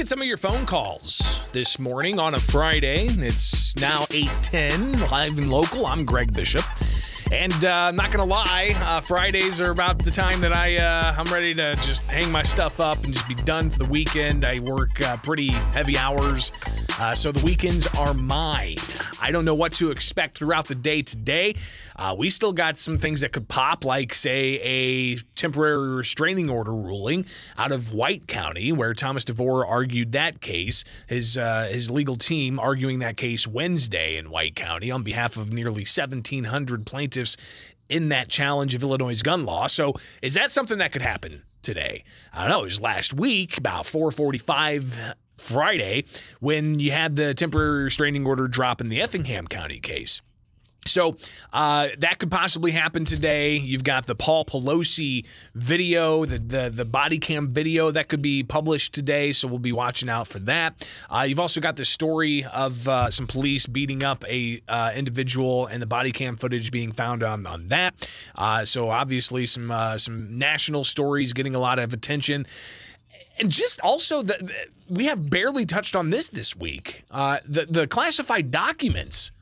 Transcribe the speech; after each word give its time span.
at 0.00 0.08
some 0.08 0.22
of 0.22 0.26
your 0.26 0.38
phone 0.38 0.64
calls 0.64 1.46
this 1.52 1.78
morning 1.78 2.18
on 2.18 2.34
a 2.34 2.38
Friday. 2.38 3.06
It's 3.08 3.76
now 3.76 4.06
8:10 4.10 5.10
live 5.10 5.36
and 5.36 5.50
local. 5.50 5.86
I'm 5.86 6.06
Greg 6.06 6.32
Bishop. 6.32 6.64
And 7.30 7.64
uh, 7.66 7.90
not 7.90 8.10
gonna 8.10 8.24
lie, 8.24 8.72
uh, 8.76 9.02
Fridays 9.02 9.60
are 9.60 9.70
about 9.70 9.98
the 9.98 10.10
time 10.10 10.40
that 10.40 10.54
I 10.54 10.78
uh, 10.78 11.14
I'm 11.18 11.30
ready 11.30 11.52
to 11.52 11.76
just 11.82 12.02
hang 12.04 12.32
my 12.32 12.42
stuff 12.42 12.80
up 12.80 13.04
and 13.04 13.12
just 13.12 13.28
be 13.28 13.34
done 13.34 13.68
for 13.68 13.78
the 13.78 13.88
weekend. 13.90 14.46
I 14.46 14.60
work 14.60 15.02
uh, 15.02 15.18
pretty 15.18 15.48
heavy 15.48 15.98
hours, 15.98 16.50
uh, 16.98 17.14
so 17.14 17.30
the 17.30 17.44
weekends 17.44 17.86
are 17.98 18.14
mine. 18.14 18.76
I 19.20 19.30
don't 19.30 19.44
know 19.44 19.54
what 19.54 19.72
to 19.74 19.90
expect 19.90 20.38
throughout 20.38 20.66
the 20.66 20.74
day 20.74 21.02
today. 21.02 21.54
Uh, 21.96 22.14
we 22.18 22.30
still 22.30 22.52
got 22.52 22.78
some 22.78 22.98
things 22.98 23.20
that 23.20 23.32
could 23.32 23.48
pop, 23.48 23.84
like 23.84 24.14
say 24.14 24.60
a 24.62 25.16
temporary 25.34 25.90
restraining 25.90 26.48
order 26.48 26.74
ruling 26.74 27.26
out 27.58 27.72
of 27.72 27.92
White 27.92 28.26
County, 28.26 28.72
where 28.72 28.94
Thomas 28.94 29.24
DeVore 29.24 29.66
argued 29.66 30.12
that 30.12 30.40
case. 30.40 30.84
His 31.06 31.34
his 31.34 31.90
legal 31.90 32.16
team 32.16 32.58
arguing 32.58 33.00
that 33.00 33.16
case 33.16 33.46
Wednesday 33.46 34.16
in 34.16 34.30
White 34.30 34.56
County 34.56 34.90
on 34.90 35.02
behalf 35.02 35.36
of 35.36 35.52
nearly 35.52 35.82
1,700 35.82 36.86
plaintiffs 36.86 37.36
in 37.88 38.08
that 38.10 38.28
challenge 38.28 38.74
of 38.74 38.82
Illinois' 38.82 39.20
gun 39.20 39.44
law. 39.44 39.66
So 39.66 39.94
is 40.22 40.34
that 40.34 40.50
something 40.50 40.78
that 40.78 40.92
could 40.92 41.02
happen 41.02 41.42
today? 41.62 42.04
I 42.32 42.42
don't 42.42 42.50
know. 42.50 42.60
It 42.62 42.66
was 42.66 42.80
last 42.80 43.12
week, 43.12 43.58
about 43.58 43.84
445 43.84 45.14
Friday, 45.40 46.04
when 46.40 46.78
you 46.78 46.90
had 46.90 47.16
the 47.16 47.34
temporary 47.34 47.84
restraining 47.84 48.26
order 48.26 48.48
drop 48.48 48.80
in 48.80 48.88
the 48.88 49.00
Effingham 49.00 49.46
County 49.46 49.80
case. 49.80 50.22
So 50.86 51.16
uh, 51.52 51.88
that 51.98 52.18
could 52.18 52.30
possibly 52.30 52.70
happen 52.70 53.04
today. 53.04 53.56
You've 53.56 53.84
got 53.84 54.06
the 54.06 54.14
Paul 54.14 54.44
Pelosi 54.44 55.26
video, 55.54 56.24
the, 56.24 56.38
the, 56.38 56.70
the 56.72 56.84
body 56.84 57.18
cam 57.18 57.52
video 57.52 57.90
that 57.90 58.08
could 58.08 58.22
be 58.22 58.42
published 58.42 58.94
today. 58.94 59.32
So 59.32 59.46
we'll 59.46 59.58
be 59.58 59.72
watching 59.72 60.08
out 60.08 60.26
for 60.26 60.38
that. 60.40 60.88
Uh, 61.10 61.26
you've 61.28 61.40
also 61.40 61.60
got 61.60 61.76
the 61.76 61.84
story 61.84 62.44
of 62.46 62.88
uh, 62.88 63.10
some 63.10 63.26
police 63.26 63.66
beating 63.66 64.02
up 64.02 64.24
a 64.26 64.62
uh, 64.68 64.92
individual 64.94 65.66
and 65.66 65.82
the 65.82 65.86
body 65.86 66.12
cam 66.12 66.36
footage 66.36 66.70
being 66.70 66.92
found 66.92 67.22
on 67.22 67.46
on 67.46 67.66
that. 67.68 68.08
Uh, 68.34 68.64
so 68.64 68.88
obviously 68.90 69.44
some 69.44 69.70
uh, 69.70 69.98
some 69.98 70.38
national 70.38 70.84
stories 70.84 71.32
getting 71.32 71.54
a 71.54 71.58
lot 71.60 71.78
of 71.78 71.92
attention 71.92 72.46
and 73.40 73.50
just 73.50 73.80
also 73.80 74.22
the, 74.22 74.34
the, 74.34 74.54
we 74.88 75.06
have 75.06 75.30
barely 75.30 75.64
touched 75.64 75.96
on 75.96 76.10
this 76.10 76.28
this 76.28 76.54
week. 76.54 77.02
Uh, 77.10 77.38
the 77.48 77.66
the 77.66 77.86
classified 77.86 78.50
documents 78.50 79.32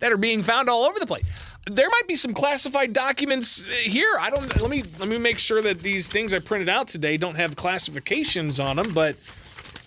that 0.00 0.12
are 0.12 0.16
being 0.16 0.42
found 0.42 0.68
all 0.68 0.84
over 0.84 0.98
the 0.98 1.06
place. 1.06 1.24
There 1.66 1.88
might 1.88 2.06
be 2.06 2.16
some 2.16 2.34
classified 2.34 2.92
documents 2.92 3.64
here. 3.64 4.16
I 4.18 4.30
don't. 4.30 4.60
Let 4.60 4.70
me 4.70 4.82
let 4.98 5.08
me 5.08 5.18
make 5.18 5.38
sure 5.38 5.62
that 5.62 5.80
these 5.80 6.08
things 6.08 6.34
I 6.34 6.38
printed 6.38 6.68
out 6.68 6.88
today 6.88 7.16
don't 7.16 7.36
have 7.36 7.56
classifications 7.56 8.60
on 8.60 8.76
them. 8.76 8.92
But 8.92 9.16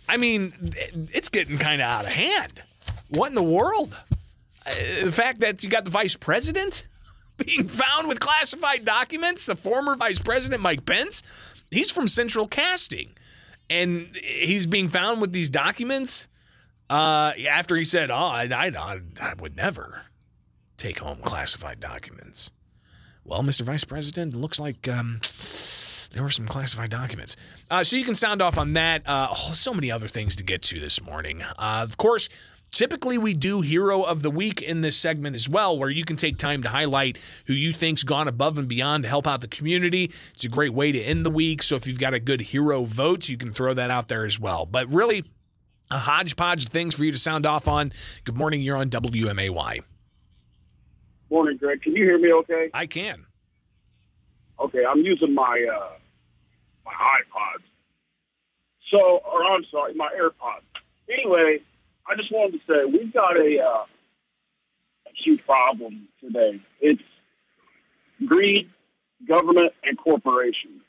I 0.10 0.18
mean, 0.18 0.54
it's 1.14 1.30
getting 1.30 1.58
kind 1.58 1.82
of 1.82 1.88
out 1.88 2.06
of 2.06 2.14
hand. 2.14 2.64
What 3.10 3.30
in 3.30 3.36
the 3.36 3.44
world? 3.44 3.96
Uh, 4.66 4.72
the 5.06 5.12
fact 5.12 5.40
that 5.42 5.64
you 5.64 5.70
got 5.70 5.86
the 5.86 5.92
vice 5.92 6.16
president 6.16 6.88
being 7.46 7.68
found 7.68 8.08
with 8.08 8.20
classified 8.20 8.84
documents, 8.84 9.46
the 9.46 9.56
former 9.56 9.96
vice 9.96 10.20
president 10.20 10.62
Mike 10.62 10.86
Pence, 10.86 11.24
he's 11.72 11.92
from 11.92 12.08
Central 12.08 12.48
Casting, 12.48 13.10
and 13.70 14.16
he's 14.16 14.66
being 14.66 14.90
found 14.90 15.22
with 15.22 15.34
these 15.34 15.50
documents. 15.50 16.28
Uh, 16.90 17.34
after 17.50 17.76
he 17.76 17.84
said, 17.84 18.10
"Oh, 18.10 18.16
I, 18.16 18.44
I, 18.44 19.00
I 19.22 19.34
would 19.40 19.56
never." 19.56 20.06
take 20.78 21.00
home 21.00 21.18
classified 21.24 21.80
documents. 21.80 22.52
Well, 23.26 23.42
Mr. 23.42 23.64
Vice 23.64 23.84
President, 23.84 24.36
looks 24.36 24.60
like 24.60 24.88
um, 24.88 25.20
there 26.14 26.24
were 26.24 26.30
some 26.30 26.48
classified 26.48 26.90
documents. 26.90 27.36
Uh, 27.70 27.84
so 27.84 27.98
you 27.98 28.06
can 28.06 28.16
sound 28.16 28.42
off 28.42 28.58
on 28.58 28.74
that. 28.74 29.02
Uh, 29.06 29.28
oh, 29.32 29.52
so 29.54 29.74
many 29.74 29.92
other 29.92 30.08
things 30.08 30.38
to 30.38 30.44
get 30.44 30.62
to 30.64 30.80
this 30.80 31.02
morning. 31.02 31.42
Uh, 31.42 31.82
of 31.84 31.98
course, 31.98 32.30
typically 32.72 33.18
we 33.18 33.34
do 33.34 33.62
Hero 33.62 34.04
of 34.04 34.22
the 34.22 34.32
Week 34.32 34.62
in 34.62 34.82
this 34.82 34.98
segment 34.98 35.36
as 35.36 35.50
well, 35.50 35.78
where 35.78 35.90
you 35.90 36.06
can 36.06 36.16
take 36.16 36.38
time 36.38 36.64
to 36.64 36.70
highlight 36.70 37.18
who 37.46 37.54
you 37.54 37.74
think's 37.74 38.04
gone 38.04 38.28
above 38.28 38.58
and 38.58 38.68
beyond 38.68 39.04
to 39.04 39.10
help 39.10 39.28
out 39.28 39.42
the 39.42 39.48
community. 39.48 40.12
It's 40.34 40.44
a 40.44 40.50
great 40.50 40.74
way 40.74 40.92
to 40.92 41.02
end 41.02 41.26
the 41.26 41.30
week. 41.30 41.64
So 41.64 41.76
if 41.76 41.88
you've 41.88 42.00
got 42.00 42.14
a 42.14 42.20
good 42.20 42.42
hero 42.42 42.84
vote, 42.84 43.30
you 43.30 43.38
can 43.38 43.54
throw 43.54 43.74
that 43.74 43.92
out 43.92 44.08
there 44.08 44.26
as 44.26 44.40
well. 44.40 44.66
But 44.66 44.92
really, 44.92 45.24
a 45.90 45.98
hodgepodge 45.98 46.66
of 46.66 46.70
things 46.70 46.96
for 46.96 47.04
you 47.04 47.12
to 47.12 47.18
sound 47.18 47.46
off 47.46 47.68
on. 47.68 47.92
Good 48.24 48.36
morning. 48.36 48.62
You're 48.62 48.78
on 48.78 48.90
WMAY. 48.90 49.82
Morning, 51.30 51.58
Greg. 51.58 51.82
Can 51.82 51.96
you 51.96 52.04
hear 52.04 52.18
me 52.18 52.32
okay? 52.34 52.70
I 52.74 52.86
can. 52.86 53.26
Okay, 54.60 54.86
I'm 54.86 55.02
using 55.02 55.34
my 55.36 55.68
uh, 55.72 55.90
my 56.86 56.92
iPods. 56.92 57.64
So, 58.90 59.22
or 59.30 59.44
I'm 59.44 59.64
sorry, 59.66 59.94
my 59.94 60.10
AirPods. 60.20 60.62
Anyway, 61.10 61.60
I 62.08 62.16
just 62.16 62.32
wanted 62.32 62.60
to 62.60 62.74
say 62.74 62.86
we've 62.86 63.14
got 63.14 63.38
a, 63.38 63.60
uh, 63.64 63.84
a 65.06 65.14
huge 65.14 65.44
problem 65.46 66.08
today. 66.22 66.62
It's 66.80 67.02
greed, 68.26 68.70
government, 69.28 69.74
and 69.84 69.98
corporations. 69.98 70.82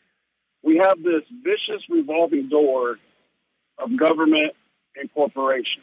We 0.63 0.77
have 0.77 1.03
this 1.03 1.23
vicious 1.43 1.83
revolving 1.89 2.49
door 2.49 2.99
of 3.79 3.97
government 3.97 4.53
and 4.97 5.13
corporation. 5.13 5.83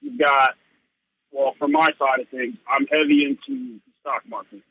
You've 0.00 0.18
got 0.18 0.54
well, 1.30 1.54
from 1.58 1.72
my 1.72 1.92
side 1.98 2.20
of 2.20 2.28
things, 2.28 2.56
I'm 2.66 2.86
heavy 2.86 3.26
into 3.26 3.74
the 3.74 3.92
stock 4.00 4.22
market. 4.26 4.62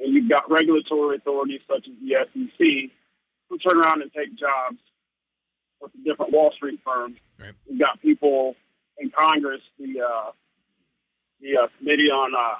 And 0.00 0.12
you've 0.12 0.28
got 0.28 0.50
regulatory 0.50 1.16
authorities 1.16 1.60
such 1.68 1.86
as 1.86 1.94
the 2.02 2.26
SEC 2.32 2.90
who 3.48 3.58
turn 3.58 3.78
around 3.78 4.02
and 4.02 4.12
take 4.12 4.34
jobs 4.34 4.78
with 5.80 5.92
different 6.04 6.32
Wall 6.32 6.52
Street 6.52 6.80
firms. 6.84 7.16
Right. 7.38 7.52
You've 7.68 7.78
got 7.78 8.00
people 8.02 8.56
in 8.98 9.10
Congress, 9.10 9.62
the 9.78 10.00
uh, 10.00 10.30
the 11.40 11.56
uh, 11.56 11.68
committee 11.78 12.10
on 12.10 12.34
uh, 12.36 12.56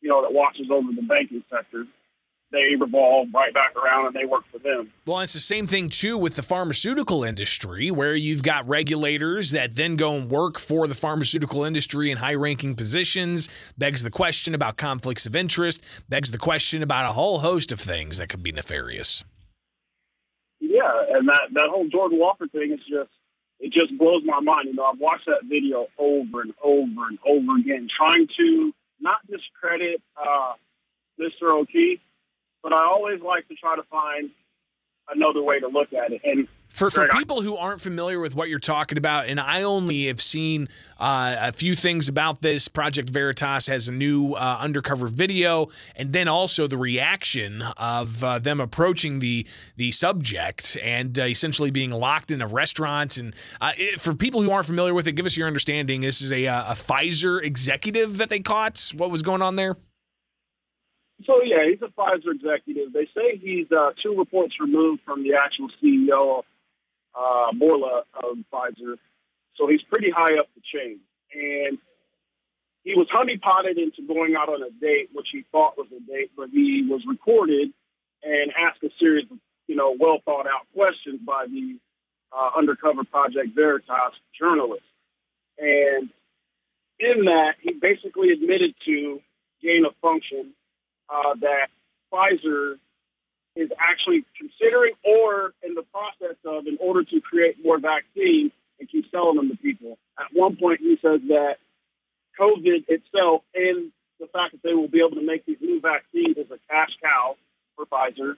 you 0.00 0.08
know 0.08 0.22
that 0.22 0.32
watches 0.32 0.68
over 0.70 0.92
the 0.92 1.02
banking 1.02 1.42
sector 1.50 1.86
they 2.52 2.76
revolve 2.76 3.28
right 3.34 3.52
back 3.52 3.74
around 3.76 4.06
and 4.06 4.14
they 4.14 4.26
work 4.26 4.44
for 4.52 4.58
them. 4.58 4.92
Well, 5.06 5.20
it's 5.20 5.32
the 5.32 5.40
same 5.40 5.66
thing 5.66 5.88
too 5.88 6.18
with 6.18 6.36
the 6.36 6.42
pharmaceutical 6.42 7.24
industry, 7.24 7.90
where 7.90 8.14
you've 8.14 8.42
got 8.42 8.68
regulators 8.68 9.50
that 9.52 9.74
then 9.74 9.96
go 9.96 10.16
and 10.16 10.30
work 10.30 10.58
for 10.58 10.86
the 10.86 10.94
pharmaceutical 10.94 11.64
industry 11.64 12.10
in 12.10 12.18
high 12.18 12.34
ranking 12.34 12.74
positions. 12.76 13.72
Begs 13.78 14.02
the 14.02 14.10
question 14.10 14.54
about 14.54 14.76
conflicts 14.76 15.26
of 15.26 15.34
interest, 15.34 15.82
begs 16.08 16.30
the 16.30 16.38
question 16.38 16.82
about 16.82 17.10
a 17.10 17.12
whole 17.12 17.38
host 17.38 17.72
of 17.72 17.80
things 17.80 18.18
that 18.18 18.28
could 18.28 18.42
be 18.42 18.52
nefarious. 18.52 19.24
Yeah, 20.60 21.02
and 21.10 21.28
that, 21.28 21.48
that 21.54 21.70
whole 21.70 21.88
Jordan 21.88 22.18
Walker 22.18 22.46
thing 22.48 22.72
is 22.72 22.80
just 22.88 23.10
it 23.62 23.72
just 23.72 23.96
blows 23.96 24.22
my 24.24 24.40
mind. 24.40 24.66
You 24.66 24.74
know, 24.74 24.84
I've 24.84 24.98
watched 24.98 25.26
that 25.26 25.44
video 25.44 25.86
over 25.96 26.42
and 26.42 26.52
over 26.62 27.06
and 27.08 27.18
over 27.24 27.56
again, 27.56 27.88
trying 27.88 28.26
to 28.36 28.74
not 29.00 29.24
discredit 29.30 30.02
uh, 30.16 30.54
Mr. 31.18 31.44
O'Keefe, 31.44 32.00
but 32.62 32.72
I 32.72 32.84
always 32.84 33.20
like 33.22 33.46
to 33.48 33.54
try 33.54 33.76
to 33.76 33.84
find 33.84 34.30
another 35.08 35.42
way 35.42 35.60
to 35.60 35.68
look 35.68 35.92
at 35.92 36.12
it. 36.12 36.22
And 36.24 36.48
for 36.72 36.90
for 36.90 37.08
people 37.08 37.42
who 37.42 37.56
aren't 37.56 37.80
familiar 37.80 38.20
with 38.20 38.34
what 38.34 38.48
you're 38.48 38.58
talking 38.58 38.98
about, 38.98 39.26
and 39.26 39.38
I 39.38 39.62
only 39.62 40.06
have 40.06 40.20
seen 40.20 40.68
uh, 40.98 41.36
a 41.38 41.52
few 41.52 41.74
things 41.74 42.08
about 42.08 42.40
this. 42.40 42.68
Project 42.68 43.10
Veritas 43.10 43.66
has 43.66 43.88
a 43.88 43.92
new 43.92 44.34
uh, 44.34 44.58
undercover 44.60 45.08
video, 45.08 45.68
and 45.96 46.12
then 46.12 46.28
also 46.28 46.66
the 46.66 46.76
reaction 46.78 47.62
of 47.76 48.24
uh, 48.24 48.38
them 48.38 48.60
approaching 48.60 49.18
the 49.20 49.46
the 49.76 49.92
subject 49.92 50.78
and 50.82 51.18
uh, 51.18 51.24
essentially 51.24 51.70
being 51.70 51.90
locked 51.90 52.30
in 52.30 52.40
a 52.40 52.46
restaurant. 52.46 53.16
And 53.16 53.34
uh, 53.60 53.72
it, 53.76 54.00
for 54.00 54.14
people 54.14 54.42
who 54.42 54.50
aren't 54.50 54.66
familiar 54.66 54.94
with 54.94 55.06
it, 55.06 55.12
give 55.12 55.26
us 55.26 55.36
your 55.36 55.46
understanding. 55.46 56.00
This 56.00 56.20
is 56.20 56.32
a, 56.32 56.46
uh, 56.46 56.72
a 56.72 56.74
Pfizer 56.74 57.42
executive 57.42 58.18
that 58.18 58.28
they 58.28 58.40
caught. 58.40 58.92
What 58.96 59.10
was 59.10 59.22
going 59.22 59.42
on 59.42 59.56
there? 59.56 59.76
So 61.24 61.42
yeah, 61.42 61.64
he's 61.64 61.82
a 61.82 61.88
Pfizer 61.88 62.34
executive. 62.34 62.92
They 62.92 63.06
say 63.16 63.36
he's 63.36 63.70
uh, 63.70 63.92
two 64.02 64.16
reports 64.16 64.58
removed 64.60 65.02
from 65.04 65.22
the 65.22 65.34
actual 65.34 65.68
CEO, 65.82 66.42
uh, 67.14 67.52
Bourla 67.52 68.02
of 68.14 68.38
Pfizer. 68.52 68.96
So 69.54 69.66
he's 69.66 69.82
pretty 69.82 70.10
high 70.10 70.38
up 70.38 70.48
the 70.54 70.62
chain, 70.62 71.00
and 71.34 71.78
he 72.84 72.94
was 72.94 73.06
honeypotted 73.08 73.78
into 73.78 74.02
going 74.02 74.34
out 74.34 74.48
on 74.48 74.62
a 74.62 74.70
date, 74.70 75.10
which 75.12 75.28
he 75.30 75.44
thought 75.52 75.76
was 75.76 75.86
a 75.96 76.00
date, 76.00 76.32
but 76.36 76.48
he 76.50 76.82
was 76.82 77.04
recorded 77.06 77.72
and 78.22 78.52
asked 78.56 78.82
a 78.82 78.90
series 78.98 79.24
of 79.30 79.38
you 79.66 79.76
know 79.76 79.94
well 79.98 80.18
thought 80.24 80.46
out 80.46 80.66
questions 80.74 81.20
by 81.24 81.46
the 81.46 81.76
uh, 82.32 82.50
undercover 82.56 83.04
Project 83.04 83.54
Veritas 83.54 84.14
journalist, 84.38 84.84
and 85.58 86.08
in 86.98 87.26
that 87.26 87.56
he 87.60 87.72
basically 87.72 88.30
admitted 88.30 88.74
to 88.84 89.20
gain 89.62 89.84
of 89.84 89.94
function 90.00 90.52
uh, 91.08 91.34
that 91.40 91.68
Pfizer 92.12 92.78
is 93.54 93.70
actually 93.78 94.24
considering 94.38 94.94
or 95.04 95.52
in 95.62 95.74
the 95.74 95.82
process 95.82 96.36
of 96.44 96.66
in 96.66 96.78
order 96.80 97.04
to 97.04 97.20
create 97.20 97.62
more 97.64 97.78
vaccines 97.78 98.52
and 98.80 98.88
keep 98.88 99.10
selling 99.10 99.36
them 99.36 99.50
to 99.50 99.56
people. 99.56 99.98
At 100.18 100.26
one 100.32 100.56
point, 100.56 100.80
he 100.80 100.98
says 101.02 101.20
that 101.28 101.58
COVID 102.38 102.84
itself 102.88 103.42
and 103.54 103.92
the 104.18 104.26
fact 104.28 104.52
that 104.52 104.62
they 104.62 104.74
will 104.74 104.88
be 104.88 105.00
able 105.00 105.16
to 105.16 105.26
make 105.26 105.44
these 105.44 105.60
new 105.60 105.80
vaccines 105.80 106.36
is 106.36 106.50
a 106.50 106.58
cash 106.70 106.96
cow 107.02 107.36
for 107.76 107.86
Pfizer. 107.86 108.36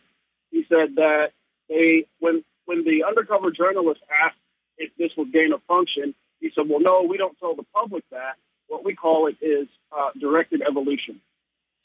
He 0.51 0.67
said 0.69 0.97
that 0.97 1.33
they, 1.69 2.07
when 2.19 2.45
when 2.67 2.85
the 2.85 3.05
undercover 3.05 3.51
journalist 3.51 4.01
asked 4.11 4.37
if 4.79 4.91
this 4.97 5.17
was 5.17 5.29
gain 5.33 5.53
a 5.53 5.59
function. 5.59 6.15
He 6.41 6.51
said, 6.55 6.69
well, 6.69 6.81
no, 6.81 7.03
we 7.03 7.17
don't 7.17 7.39
tell 7.39 7.55
the 7.55 7.65
public 7.75 8.05
that. 8.11 8.37
What 8.69 8.85
we 8.85 8.95
call 8.95 9.27
it 9.27 9.37
is 9.41 9.69
uh, 9.97 10.11
directed 10.19 10.63
evolution. 10.63 11.21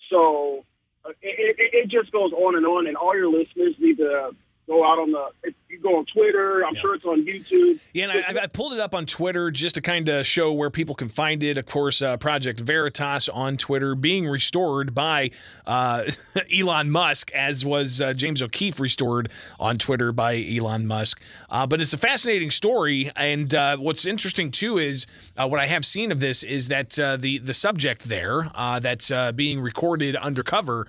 So 0.09 0.65
Uh, 1.05 1.09
it, 1.21 1.55
it, 1.59 1.73
it 1.73 1.87
just 1.87 2.11
goes 2.11 2.31
on 2.33 2.55
and 2.55 2.65
on, 2.65 2.87
and 2.87 2.97
all 2.97 3.15
your 3.15 3.31
listeners 3.31 3.75
need 3.79 3.97
to 3.97 4.35
go 4.69 4.85
out 4.85 4.99
on 4.99 5.11
the. 5.11 5.29
If 5.43 5.55
you 5.67 5.79
go 5.79 5.97
on 5.97 6.05
Twitter, 6.05 6.63
I'm 6.65 6.75
yeah. 6.75 6.81
sure 6.81 6.95
it's 6.95 7.05
on 7.05 7.25
YouTube. 7.25 7.79
Yeah, 7.93 8.09
and 8.09 8.37
I, 8.39 8.43
I, 8.43 8.47
pulled 8.47 8.73
it 8.73 8.79
up 8.79 8.93
on 8.93 9.05
Twitter 9.05 9.51
just 9.51 9.75
to 9.75 9.81
kind 9.81 10.07
of 10.07 10.25
show 10.25 10.53
where 10.53 10.69
people 10.69 10.95
can 10.95 11.09
find 11.09 11.43
it. 11.43 11.57
Of 11.57 11.65
course, 11.65 12.01
uh, 12.01 12.17
Project 12.17 12.59
Veritas 12.59 13.27
on 13.29 13.57
Twitter 13.57 13.95
being 13.95 14.27
restored 14.27 14.93
by 14.93 15.31
uh, 15.65 16.03
Elon 16.55 16.91
Musk, 16.91 17.31
as 17.33 17.65
was 17.65 17.99
uh, 17.99 18.13
James 18.13 18.41
O'Keefe 18.41 18.79
restored 18.79 19.31
on 19.59 19.77
Twitter 19.77 20.11
by 20.11 20.37
Elon 20.37 20.85
Musk. 20.85 21.19
Uh, 21.49 21.65
but 21.65 21.81
it's 21.81 21.93
a 21.93 21.97
fascinating 21.97 22.51
story, 22.51 23.11
and 23.15 23.53
uh, 23.55 23.77
what's 23.77 24.05
interesting 24.05 24.51
too 24.51 24.77
is 24.77 25.07
uh, 25.37 25.47
what 25.47 25.59
I 25.59 25.65
have 25.65 25.85
seen 25.85 26.11
of 26.11 26.19
this 26.19 26.43
is 26.43 26.67
that 26.69 26.91
the 26.91 27.39
the 27.39 27.53
subject 27.53 28.05
there 28.05 28.49
that's 28.81 29.11
being 29.33 29.59
recorded 29.59 30.15
undercover 30.15 30.87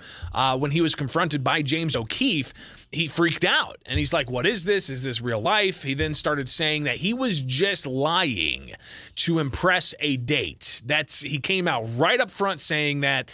when 0.58 0.70
he 0.70 0.80
was 0.80 0.94
confronted 0.94 1.42
by 1.42 1.62
James 1.62 1.96
O'Keefe 1.96 2.52
he 2.92 3.06
freaked 3.06 3.44
out 3.44 3.78
and 3.86 3.98
he's 3.98 4.12
like, 4.12 4.30
What 4.30 4.46
is 4.46 4.64
this? 4.64 4.90
Is 4.90 5.04
this 5.04 5.20
real 5.20 5.40
life? 5.40 5.82
He 5.82 5.94
then 5.94 6.12
started 6.12 6.48
saying 6.48 6.84
that 6.84 6.96
he 6.96 7.14
was 7.14 7.40
just 7.40 7.86
lying 7.86 8.72
to 9.16 9.38
impress 9.38 9.94
a 10.00 10.16
date. 10.16 10.82
That's 10.84 11.20
he 11.20 11.38
came 11.38 11.68
out 11.68 11.86
right 11.96 12.20
up 12.20 12.30
front 12.30 12.60
saying 12.60 13.00
that, 13.00 13.32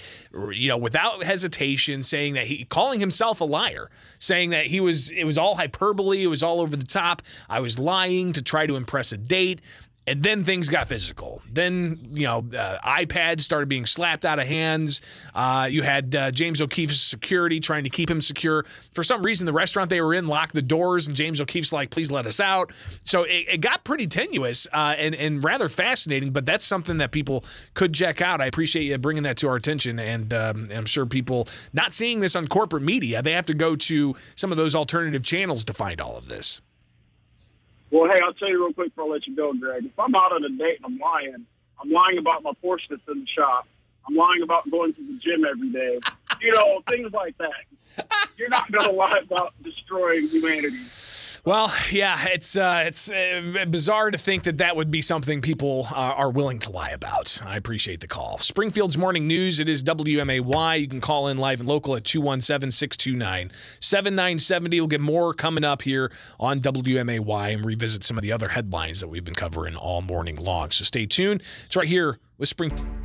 you 0.50 0.68
know, 0.68 0.76
without 0.76 1.22
hesitation, 1.22 2.02
saying 2.02 2.34
that 2.34 2.44
he 2.44 2.64
calling 2.64 3.00
himself 3.00 3.40
a 3.40 3.44
liar, 3.44 3.90
saying 4.18 4.50
that 4.50 4.66
he 4.66 4.80
was 4.80 5.08
it 5.10 5.24
was 5.24 5.38
all 5.38 5.56
hyperbole, 5.56 6.22
it 6.22 6.28
was 6.28 6.42
all 6.42 6.60
over 6.60 6.76
the 6.76 6.86
top. 6.86 7.22
I 7.48 7.60
was 7.60 7.78
lying 7.78 8.34
to 8.34 8.42
try 8.42 8.66
to 8.66 8.76
impress 8.76 9.12
a 9.12 9.16
date. 9.16 9.62
And 10.08 10.22
then 10.22 10.44
things 10.44 10.68
got 10.68 10.88
physical. 10.88 11.42
Then, 11.50 11.98
you 12.12 12.26
know, 12.26 12.38
uh, 12.56 12.78
iPads 12.84 13.40
started 13.40 13.68
being 13.68 13.86
slapped 13.86 14.24
out 14.24 14.38
of 14.38 14.46
hands. 14.46 15.00
Uh, 15.34 15.68
you 15.68 15.82
had 15.82 16.14
uh, 16.14 16.30
James 16.30 16.62
O'Keefe's 16.62 17.00
security 17.00 17.58
trying 17.58 17.82
to 17.84 17.90
keep 17.90 18.08
him 18.08 18.20
secure. 18.20 18.62
For 18.92 19.02
some 19.02 19.24
reason, 19.24 19.46
the 19.46 19.52
restaurant 19.52 19.90
they 19.90 20.00
were 20.00 20.14
in 20.14 20.28
locked 20.28 20.54
the 20.54 20.62
doors, 20.62 21.08
and 21.08 21.16
James 21.16 21.40
O'Keefe's 21.40 21.72
like, 21.72 21.90
please 21.90 22.10
let 22.12 22.26
us 22.26 22.38
out. 22.38 22.72
So 23.04 23.24
it, 23.24 23.46
it 23.54 23.60
got 23.60 23.82
pretty 23.82 24.06
tenuous 24.06 24.68
uh, 24.72 24.94
and, 24.96 25.14
and 25.16 25.42
rather 25.42 25.68
fascinating, 25.68 26.30
but 26.30 26.46
that's 26.46 26.64
something 26.64 26.98
that 26.98 27.10
people 27.10 27.44
could 27.74 27.92
check 27.92 28.22
out. 28.22 28.40
I 28.40 28.46
appreciate 28.46 28.84
you 28.84 28.96
bringing 28.98 29.24
that 29.24 29.38
to 29.38 29.48
our 29.48 29.56
attention. 29.56 29.98
And, 29.98 30.32
um, 30.32 30.64
and 30.64 30.72
I'm 30.72 30.86
sure 30.86 31.06
people 31.06 31.48
not 31.72 31.92
seeing 31.92 32.20
this 32.20 32.36
on 32.36 32.46
corporate 32.46 32.84
media, 32.84 33.22
they 33.22 33.32
have 33.32 33.46
to 33.46 33.54
go 33.54 33.74
to 33.74 34.14
some 34.36 34.52
of 34.52 34.56
those 34.56 34.76
alternative 34.76 35.24
channels 35.24 35.64
to 35.64 35.72
find 35.72 36.00
all 36.00 36.16
of 36.16 36.28
this. 36.28 36.60
Well, 37.90 38.10
hey, 38.10 38.20
I'll 38.22 38.34
tell 38.34 38.48
you 38.48 38.64
real 38.64 38.72
quick 38.72 38.94
before 38.94 39.10
I 39.10 39.14
let 39.14 39.26
you 39.26 39.36
go, 39.36 39.52
Greg. 39.54 39.84
If 39.84 39.98
I'm 39.98 40.14
out 40.14 40.32
on 40.32 40.44
a 40.44 40.48
date 40.48 40.80
and 40.82 40.86
I'm 40.86 40.98
lying, 40.98 41.46
I'm 41.80 41.90
lying 41.90 42.18
about 42.18 42.42
my 42.42 42.52
Porsche 42.62 42.88
that's 42.90 43.02
in 43.08 43.20
the 43.20 43.26
shop. 43.26 43.68
I'm 44.08 44.14
lying 44.14 44.42
about 44.42 44.70
going 44.70 44.92
to 44.94 45.00
the 45.00 45.18
gym 45.18 45.44
every 45.44 45.70
day. 45.70 46.00
You 46.40 46.54
know, 46.54 46.82
things 46.88 47.12
like 47.12 47.36
that. 47.38 48.08
You're 48.36 48.48
not 48.48 48.70
going 48.70 48.86
to 48.88 48.92
lie 48.92 49.20
about 49.22 49.54
destroying 49.62 50.28
humanity. 50.28 50.78
Well, 51.46 51.72
yeah, 51.92 52.26
it's 52.26 52.56
uh, 52.56 52.82
it's 52.86 53.08
uh, 53.08 53.66
bizarre 53.70 54.10
to 54.10 54.18
think 54.18 54.42
that 54.42 54.58
that 54.58 54.74
would 54.74 54.90
be 54.90 55.00
something 55.00 55.40
people 55.40 55.86
uh, 55.92 55.94
are 55.94 56.28
willing 56.28 56.58
to 56.58 56.70
lie 56.70 56.90
about. 56.90 57.40
I 57.46 57.56
appreciate 57.56 58.00
the 58.00 58.08
call. 58.08 58.38
Springfield's 58.38 58.98
Morning 58.98 59.28
News, 59.28 59.60
it 59.60 59.68
is 59.68 59.84
WMAY. 59.84 60.80
You 60.80 60.88
can 60.88 61.00
call 61.00 61.28
in 61.28 61.38
live 61.38 61.60
and 61.60 61.68
local 61.68 61.94
at 61.94 62.02
217 62.02 62.72
629 62.72 63.52
7970. 63.78 64.80
We'll 64.80 64.88
get 64.88 65.00
more 65.00 65.32
coming 65.34 65.62
up 65.62 65.82
here 65.82 66.10
on 66.40 66.60
WMAY 66.60 67.54
and 67.54 67.64
revisit 67.64 68.02
some 68.02 68.18
of 68.18 68.22
the 68.22 68.32
other 68.32 68.48
headlines 68.48 68.98
that 68.98 69.06
we've 69.06 69.24
been 69.24 69.32
covering 69.32 69.76
all 69.76 70.02
morning 70.02 70.34
long. 70.34 70.72
So 70.72 70.82
stay 70.82 71.06
tuned. 71.06 71.44
It's 71.66 71.76
right 71.76 71.86
here 71.86 72.18
with 72.38 72.48
Springfield. 72.48 72.95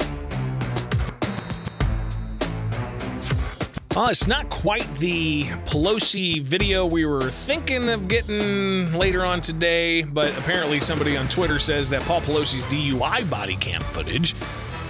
Uh, 3.93 4.07
it's 4.09 4.25
not 4.25 4.49
quite 4.49 4.87
the 4.95 5.43
Pelosi 5.65 6.41
video 6.41 6.85
we 6.85 7.03
were 7.03 7.29
thinking 7.29 7.89
of 7.89 8.07
getting 8.07 8.93
later 8.93 9.25
on 9.25 9.41
today, 9.41 10.03
but 10.03 10.29
apparently 10.37 10.79
somebody 10.79 11.17
on 11.17 11.27
Twitter 11.27 11.59
says 11.59 11.89
that 11.89 12.01
Paul 12.03 12.21
Pelosi's 12.21 12.63
DUI 12.65 13.29
body 13.29 13.57
cam 13.57 13.81
footage 13.81 14.33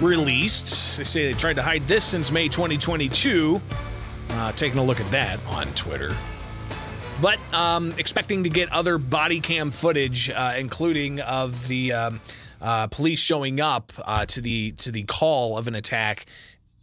released. 0.00 0.98
They 0.98 1.02
say 1.02 1.26
they 1.26 1.32
tried 1.36 1.54
to 1.54 1.62
hide 1.62 1.82
this 1.88 2.04
since 2.04 2.30
May 2.30 2.46
2022. 2.46 3.60
Uh, 4.30 4.52
taking 4.52 4.78
a 4.78 4.84
look 4.84 5.00
at 5.00 5.10
that 5.10 5.44
on 5.46 5.66
Twitter. 5.74 6.14
But 7.20 7.40
um, 7.52 7.92
expecting 7.98 8.44
to 8.44 8.50
get 8.50 8.70
other 8.70 8.98
body 8.98 9.40
cam 9.40 9.72
footage, 9.72 10.30
uh, 10.30 10.54
including 10.56 11.18
of 11.20 11.66
the 11.66 11.92
um, 11.92 12.20
uh, 12.60 12.86
police 12.86 13.18
showing 13.18 13.60
up 13.60 13.92
uh, 14.04 14.26
to 14.26 14.40
the 14.40 14.70
to 14.72 14.92
the 14.92 15.02
call 15.02 15.58
of 15.58 15.66
an 15.66 15.74
attack 15.74 16.26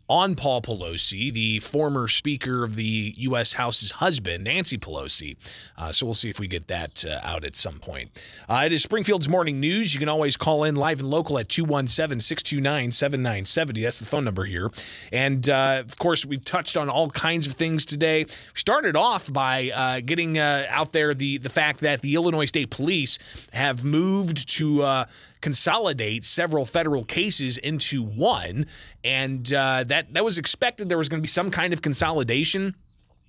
on 0.10 0.34
Paul 0.34 0.62
Pelosi, 0.62 1.32
the 1.32 1.60
former 1.60 2.08
Speaker 2.08 2.64
of 2.64 2.76
the 2.76 3.14
U.S. 3.18 3.54
House's 3.54 3.92
husband, 3.92 4.44
Nancy 4.44 4.78
Pelosi. 4.78 5.38
Uh, 5.78 5.92
so 5.92 6.06
we'll 6.06 6.16
see 6.16 6.30
if 6.30 6.40
we 6.40 6.48
get 6.48 6.68
that 6.68 7.06
uh, 7.06 7.20
out 7.22 7.44
at 7.44 7.56
some 7.56 7.78
point. 7.78 8.10
Uh, 8.50 8.64
it 8.66 8.74
is 8.74 8.82
Springfield's 8.82 9.30
Morning 9.30 9.60
News. 9.60 9.94
You 9.94 10.00
can 10.00 10.10
always 10.10 10.36
call 10.36 10.64
in 10.64 10.76
live 10.76 11.00
and 11.00 11.10
local 11.10 11.38
at 11.38 11.48
217 11.48 12.20
629 12.20 12.92
7970. 12.92 13.84
That's 13.84 14.00
the 14.00 14.06
phone 14.06 14.26
number 14.26 14.46
here. 14.46 14.72
And 15.14 15.48
uh, 15.48 15.84
of 15.86 15.98
course, 16.00 16.26
we've 16.26 16.44
touched 16.44 16.76
on 16.76 16.90
all 16.90 17.12
kinds 17.12 17.46
of 17.46 17.54
things 17.54 17.86
today. 17.86 18.26
We 18.26 18.32
started 18.56 18.96
off 18.96 19.32
by 19.32 19.70
uh, 19.70 20.00
getting 20.04 20.40
uh, 20.40 20.66
out 20.70 20.92
there 20.92 21.14
the, 21.14 21.38
the 21.38 21.50
fact 21.50 21.82
that 21.82 22.02
the 22.02 22.16
Illinois 22.16 22.46
State 22.46 22.72
Police 22.72 23.48
have 23.54 23.84
moved 23.84 24.50
to 24.58 25.06
consolidate 25.42 26.24
several 26.24 26.66
federal 26.66 27.04
cases 27.04 27.58
into 27.58 28.04
one, 28.04 28.66
and 29.04 29.52
uh, 29.54 29.84
that 29.88 30.14
that 30.14 30.24
was 30.24 30.38
expected. 30.38 30.90
There 30.90 30.98
was 30.98 31.10
going 31.10 31.20
to 31.20 31.24
be 31.24 31.28
some 31.28 31.52
kind 31.52 31.74
of 31.74 31.82
consolidation. 31.82 32.76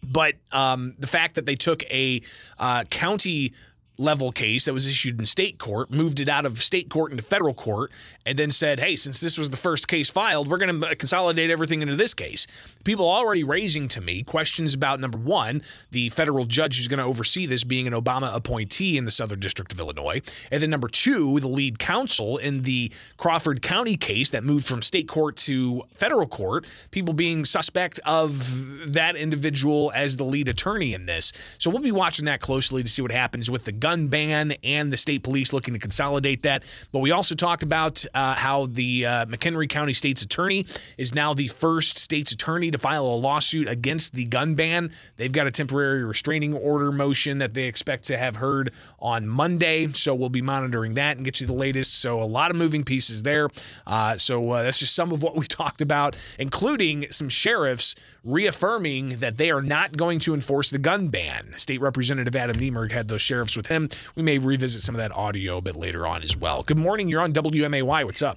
But 0.02 0.36
um, 0.50 0.94
the 0.98 1.06
fact 1.06 1.34
that 1.34 1.44
they 1.44 1.56
took 1.56 1.82
a 1.84 2.22
uh, 2.58 2.84
county 2.84 3.52
level 4.00 4.32
case 4.32 4.64
that 4.64 4.72
was 4.72 4.86
issued 4.86 5.18
in 5.18 5.26
state 5.26 5.58
court, 5.58 5.90
moved 5.90 6.20
it 6.20 6.28
out 6.28 6.46
of 6.46 6.62
state 6.62 6.88
court 6.88 7.10
into 7.10 7.22
federal 7.22 7.54
court, 7.54 7.92
and 8.26 8.38
then 8.38 8.50
said, 8.50 8.80
hey, 8.80 8.96
since 8.96 9.20
this 9.20 9.36
was 9.38 9.50
the 9.50 9.56
first 9.56 9.86
case 9.88 10.10
filed, 10.10 10.48
we're 10.48 10.58
going 10.58 10.80
to 10.80 10.86
uh, 10.88 10.94
consolidate 10.94 11.50
everything 11.50 11.82
into 11.82 11.96
this 11.96 12.14
case. 12.14 12.46
People 12.84 13.08
already 13.08 13.44
raising 13.44 13.88
to 13.88 14.00
me 14.00 14.22
questions 14.22 14.74
about 14.74 15.00
number 15.00 15.18
one, 15.18 15.62
the 15.90 16.08
federal 16.08 16.44
judge 16.44 16.78
who's 16.78 16.88
going 16.88 16.98
to 16.98 17.04
oversee 17.04 17.46
this 17.46 17.62
being 17.62 17.86
an 17.86 17.92
Obama 17.92 18.34
appointee 18.34 18.96
in 18.96 19.04
the 19.04 19.10
Southern 19.10 19.40
District 19.40 19.72
of 19.72 19.78
Illinois. 19.78 20.20
And 20.50 20.62
then 20.62 20.70
number 20.70 20.88
two, 20.88 21.38
the 21.40 21.48
lead 21.48 21.78
counsel 21.78 22.38
in 22.38 22.62
the 22.62 22.90
Crawford 23.16 23.60
County 23.62 23.96
case 23.96 24.30
that 24.30 24.44
moved 24.44 24.66
from 24.66 24.82
state 24.82 25.08
court 25.08 25.36
to 25.36 25.82
federal 25.92 26.26
court, 26.26 26.66
people 26.90 27.12
being 27.12 27.44
suspect 27.44 28.00
of 28.06 28.92
that 28.92 29.16
individual 29.16 29.92
as 29.94 30.16
the 30.16 30.24
lead 30.24 30.48
attorney 30.48 30.94
in 30.94 31.06
this. 31.06 31.32
So 31.58 31.68
we'll 31.68 31.82
be 31.82 31.92
watching 31.92 32.24
that 32.26 32.40
closely 32.40 32.82
to 32.82 32.88
see 32.88 33.02
what 33.02 33.12
happens 33.12 33.50
with 33.50 33.64
the 33.64 33.72
gun 33.72 33.89
gun 33.90 34.06
ban 34.06 34.52
and 34.62 34.92
the 34.92 34.96
state 34.96 35.24
police 35.24 35.52
looking 35.52 35.74
to 35.74 35.80
consolidate 35.80 36.44
that. 36.44 36.62
But 36.92 37.00
we 37.00 37.10
also 37.10 37.34
talked 37.34 37.64
about 37.64 38.04
uh, 38.14 38.36
how 38.36 38.66
the 38.66 39.04
uh, 39.04 39.26
McHenry 39.26 39.68
County 39.68 39.92
State's 39.92 40.22
Attorney 40.22 40.64
is 40.96 41.12
now 41.12 41.34
the 41.34 41.48
first 41.48 41.98
state's 41.98 42.30
attorney 42.30 42.70
to 42.70 42.78
file 42.78 43.04
a 43.04 43.18
lawsuit 43.18 43.66
against 43.68 44.12
the 44.12 44.26
gun 44.26 44.54
ban. 44.54 44.92
They've 45.16 45.32
got 45.32 45.48
a 45.48 45.50
temporary 45.50 46.04
restraining 46.04 46.54
order 46.54 46.92
motion 46.92 47.38
that 47.38 47.52
they 47.52 47.64
expect 47.64 48.06
to 48.06 48.16
have 48.16 48.36
heard 48.36 48.72
on 49.00 49.26
Monday. 49.26 49.88
So 49.88 50.14
we'll 50.14 50.28
be 50.28 50.42
monitoring 50.42 50.94
that 50.94 51.16
and 51.16 51.24
get 51.24 51.40
you 51.40 51.48
the 51.48 51.52
latest. 51.52 52.00
So 52.00 52.22
a 52.22 52.24
lot 52.24 52.52
of 52.52 52.56
moving 52.56 52.84
pieces 52.84 53.24
there. 53.24 53.48
Uh, 53.88 54.18
so 54.18 54.52
uh, 54.52 54.62
that's 54.62 54.78
just 54.78 54.94
some 54.94 55.10
of 55.10 55.24
what 55.24 55.34
we 55.34 55.46
talked 55.48 55.80
about, 55.80 56.16
including 56.38 57.10
some 57.10 57.28
sheriffs 57.28 57.96
reaffirming 58.24 59.16
that 59.16 59.36
they 59.36 59.50
are 59.50 59.62
not 59.62 59.96
going 59.96 60.20
to 60.20 60.34
enforce 60.34 60.70
the 60.70 60.78
gun 60.78 61.08
ban. 61.08 61.54
State 61.56 61.80
Representative 61.80 62.36
Adam 62.36 62.56
Niemerg 62.56 62.92
had 62.92 63.08
those 63.08 63.22
sheriffs 63.22 63.56
with 63.56 63.66
him 63.66 63.79
we 64.16 64.22
may 64.22 64.38
revisit 64.38 64.82
some 64.82 64.94
of 64.94 64.98
that 64.98 65.12
audio 65.12 65.58
a 65.58 65.62
bit 65.62 65.76
later 65.76 66.06
on 66.06 66.22
as 66.22 66.36
well. 66.36 66.62
Good 66.62 66.78
morning. 66.78 67.08
You're 67.08 67.22
on 67.22 67.32
WMAY. 67.32 68.04
What's 68.04 68.22
up? 68.22 68.36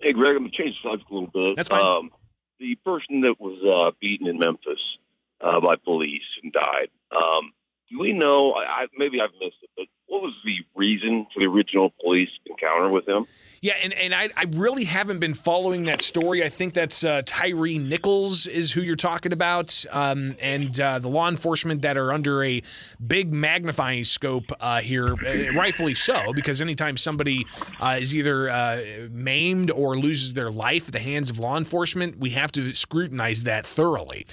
Hey, 0.00 0.12
Greg. 0.12 0.36
I'm 0.36 0.42
going 0.42 0.50
to 0.50 0.56
change 0.56 0.76
the 0.82 0.90
subject 0.90 1.10
a 1.10 1.14
little 1.14 1.30
bit. 1.30 1.56
That's 1.56 1.68
fine. 1.68 1.80
Um, 1.82 2.10
the 2.58 2.74
person 2.76 3.22
that 3.22 3.40
was 3.40 3.58
uh, 3.64 3.90
beaten 4.00 4.26
in 4.26 4.38
Memphis 4.38 4.98
uh, 5.40 5.60
by 5.60 5.76
police 5.76 6.22
and 6.42 6.52
died. 6.52 6.88
Um, 7.10 7.52
do 7.90 7.98
we 7.98 8.12
know? 8.12 8.54
I, 8.54 8.86
maybe 8.96 9.20
I've 9.20 9.32
missed 9.40 9.56
it, 9.62 9.70
but 9.76 9.86
what 10.12 10.20
was 10.20 10.34
the 10.44 10.58
reason 10.74 11.26
for 11.32 11.40
the 11.40 11.46
original 11.46 11.90
police 12.02 12.28
encounter 12.44 12.90
with 12.90 13.08
him? 13.08 13.26
Yeah, 13.62 13.74
and, 13.82 13.94
and 13.94 14.12
I, 14.12 14.28
I 14.36 14.44
really 14.56 14.84
haven't 14.84 15.20
been 15.20 15.32
following 15.34 15.84
that 15.84 16.02
story. 16.02 16.44
I 16.44 16.50
think 16.50 16.74
that's 16.74 17.02
uh, 17.02 17.22
Tyre 17.24 17.78
Nichols 17.78 18.46
is 18.46 18.72
who 18.72 18.82
you're 18.82 18.96
talking 18.96 19.32
about, 19.32 19.86
um, 19.90 20.34
and 20.42 20.78
uh, 20.80 20.98
the 20.98 21.08
law 21.08 21.28
enforcement 21.28 21.80
that 21.82 21.96
are 21.96 22.12
under 22.12 22.42
a 22.44 22.60
big 23.06 23.32
magnifying 23.32 24.04
scope 24.04 24.50
uh, 24.60 24.80
here, 24.80 25.14
uh, 25.14 25.52
rightfully 25.54 25.94
so, 25.94 26.32
because 26.34 26.60
anytime 26.60 26.96
somebody 26.96 27.46
uh, 27.80 27.96
is 28.00 28.14
either 28.14 28.50
uh, 28.50 28.82
maimed 29.12 29.70
or 29.70 29.96
loses 29.96 30.34
their 30.34 30.50
life 30.50 30.88
at 30.88 30.92
the 30.92 30.98
hands 30.98 31.30
of 31.30 31.38
law 31.38 31.56
enforcement, 31.56 32.18
we 32.18 32.30
have 32.30 32.52
to 32.52 32.74
scrutinize 32.74 33.44
that 33.44 33.64
thoroughly. 33.64 34.26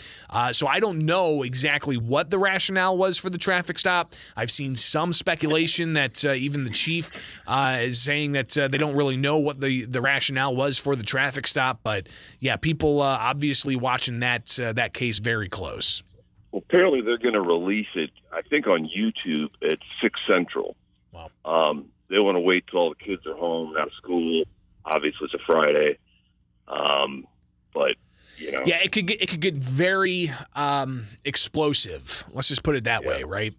so 0.51 0.67
I 0.67 0.79
don't 0.81 1.05
know 1.05 1.43
exactly 1.43 1.95
what 1.97 2.31
the 2.31 2.39
rationale 2.39 2.97
was 2.97 3.17
for 3.17 3.29
the 3.29 3.37
traffic 3.37 3.79
stop. 3.79 4.13
I've 4.35 4.51
seen 4.51 4.75
some 4.75 5.13
speculation 5.13 5.68
explanation 5.69 5.93
that 5.93 6.25
uh, 6.25 6.33
even 6.33 6.63
the 6.63 6.69
chief 6.69 7.41
uh, 7.47 7.77
is 7.81 8.01
saying 8.01 8.33
that 8.33 8.57
uh, 8.57 8.67
they 8.67 8.77
don't 8.77 8.95
really 8.95 9.17
know 9.17 9.37
what 9.37 9.59
the, 9.59 9.85
the 9.85 10.01
rationale 10.01 10.55
was 10.55 10.77
for 10.77 10.95
the 10.95 11.03
traffic 11.03 11.47
stop. 11.47 11.79
But 11.83 12.07
yeah, 12.39 12.55
people 12.55 13.01
uh, 13.01 13.17
obviously 13.19 13.75
watching 13.75 14.19
that 14.21 14.59
uh, 14.59 14.73
that 14.73 14.93
case 14.93 15.19
very 15.19 15.49
close. 15.49 16.03
Well, 16.51 16.63
apparently 16.67 17.01
they're 17.01 17.17
going 17.17 17.35
to 17.35 17.41
release 17.41 17.87
it. 17.95 18.11
I 18.33 18.41
think 18.41 18.67
on 18.67 18.87
YouTube 18.87 19.49
at 19.63 19.79
six 20.01 20.19
central. 20.27 20.75
Wow. 21.11 21.29
Um, 21.45 21.85
they 22.09 22.19
want 22.19 22.35
to 22.35 22.41
wait 22.41 22.65
till 22.67 22.79
all 22.79 22.89
the 22.89 22.95
kids 22.95 23.25
are 23.27 23.35
home, 23.35 23.75
out 23.77 23.87
of 23.87 23.93
school. 23.93 24.43
Obviously, 24.85 25.25
it's 25.25 25.33
a 25.35 25.39
Friday. 25.45 25.97
Um, 26.67 27.27
but 27.73 27.95
you 28.37 28.51
know, 28.51 28.59
Yeah, 28.65 28.79
it 28.81 28.91
could 28.91 29.05
get 29.05 29.21
it 29.21 29.29
could 29.29 29.41
get 29.41 29.55
very 29.55 30.31
um, 30.55 31.05
explosive. 31.23 32.23
Let's 32.33 32.47
just 32.47 32.63
put 32.63 32.75
it 32.75 32.85
that 32.85 33.05
way, 33.05 33.23
right? 33.23 33.53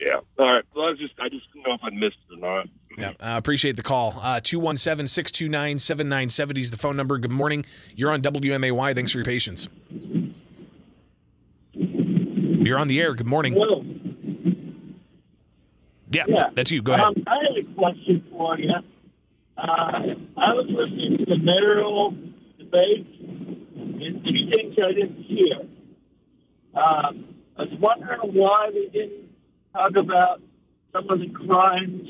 Yeah. 0.00 0.20
All 0.38 0.46
right. 0.46 0.64
Well, 0.74 0.86
I 0.88 0.92
just 0.94 1.14
I 1.20 1.28
just 1.28 1.52
didn't 1.52 1.66
know 1.68 1.74
if 1.74 1.80
I 1.84 1.90
missed 1.90 2.16
it 2.30 2.34
or 2.34 2.38
not. 2.38 2.68
Yeah, 2.98 3.12
I 3.20 3.36
appreciate 3.36 3.76
the 3.76 3.82
call. 3.82 4.18
Uh, 4.20 4.40
217 4.40 5.06
629 5.06 5.78
7970 5.78 6.60
is 6.60 6.70
the 6.70 6.76
phone 6.76 6.96
number. 6.96 7.18
Good 7.18 7.30
morning. 7.30 7.64
You're 7.94 8.10
on 8.10 8.20
WMAY. 8.22 8.94
Thanks 8.94 9.12
for 9.12 9.18
your 9.18 9.24
patience. 9.24 9.68
You're 11.74 12.78
on 12.78 12.88
the 12.88 13.00
air. 13.00 13.14
Good 13.14 13.26
morning. 13.26 13.52
Hello. 13.54 13.84
Yeah, 16.12 16.24
Yeah. 16.28 16.50
that's 16.54 16.70
you. 16.70 16.82
Go 16.82 16.92
ahead. 16.94 17.06
Um, 17.06 17.22
I 17.26 17.36
had 17.36 17.56
a 17.56 17.62
question 17.74 18.24
for 18.30 18.58
you. 18.58 18.70
Uh, 19.56 20.14
I 20.36 20.54
was 20.54 20.66
listening 20.68 21.18
to 21.18 21.24
the 21.26 21.36
mayoral 21.38 22.14
debate, 22.58 23.06
and 23.20 24.24
two 24.24 24.50
things 24.50 24.76
I 24.82 24.92
didn't 24.92 25.22
hear. 25.22 25.56
Um, 26.74 27.24
I 27.56 27.62
was 27.64 27.72
wondering 27.78 28.20
why 28.34 28.70
they 28.72 28.86
didn't 28.88 29.29
talk 29.72 29.96
about 29.96 30.42
some 30.92 31.08
of 31.10 31.20
the 31.20 31.28
crimes, 31.28 32.08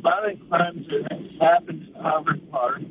violent 0.00 0.48
crimes 0.48 0.86
that 0.88 1.10
has 1.10 1.40
happened 1.40 1.88
in 1.88 2.00
Harvard 2.00 2.50
Park. 2.50 2.82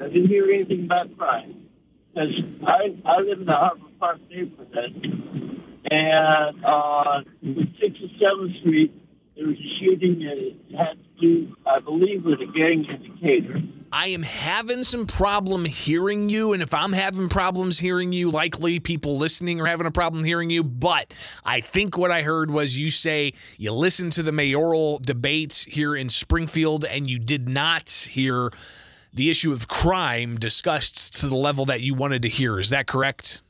I 0.00 0.08
didn't 0.08 0.28
hear 0.28 0.44
anything 0.50 0.84
about 0.84 1.16
crime. 1.16 1.68
Because 2.14 2.42
I, 2.64 2.94
I 3.04 3.18
live 3.18 3.40
in 3.40 3.46
the 3.46 3.56
Harvard 3.56 3.98
Park 3.98 4.20
neighborhood, 4.30 5.82
and 5.90 6.64
on 6.64 7.26
67th 7.44 8.60
Street, 8.60 8.94
there 9.36 9.46
was 9.46 9.58
a 9.58 9.78
shooting 9.78 10.22
and 10.26 10.38
it 10.38 10.56
had 10.76 10.98
do, 11.20 11.56
I 11.66 11.80
believe, 11.80 12.24
with 12.24 12.40
a 12.40 12.46
gang 12.46 12.84
indicator. 12.84 13.62
I 13.92 14.08
am 14.08 14.22
having 14.22 14.82
some 14.82 15.06
problem 15.06 15.64
hearing 15.64 16.28
you, 16.28 16.52
and 16.52 16.62
if 16.62 16.74
I'm 16.74 16.92
having 16.92 17.28
problems 17.28 17.78
hearing 17.78 18.12
you, 18.12 18.30
likely 18.30 18.80
people 18.80 19.16
listening 19.16 19.60
are 19.60 19.66
having 19.66 19.86
a 19.86 19.90
problem 19.90 20.24
hearing 20.24 20.50
you. 20.50 20.64
But 20.64 21.14
I 21.44 21.60
think 21.60 21.96
what 21.96 22.10
I 22.10 22.22
heard 22.22 22.50
was 22.50 22.78
you 22.78 22.90
say 22.90 23.32
you 23.56 23.72
listened 23.72 24.12
to 24.12 24.22
the 24.22 24.32
mayoral 24.32 24.98
debates 24.98 25.64
here 25.64 25.94
in 25.94 26.10
Springfield, 26.10 26.84
and 26.84 27.08
you 27.08 27.18
did 27.18 27.48
not 27.48 27.90
hear 27.90 28.50
the 29.14 29.30
issue 29.30 29.52
of 29.52 29.68
crime 29.68 30.36
discussed 30.36 31.20
to 31.20 31.26
the 31.28 31.36
level 31.36 31.64
that 31.66 31.80
you 31.80 31.94
wanted 31.94 32.22
to 32.22 32.28
hear. 32.28 32.58
Is 32.60 32.70
that 32.70 32.86
correct? 32.86 33.42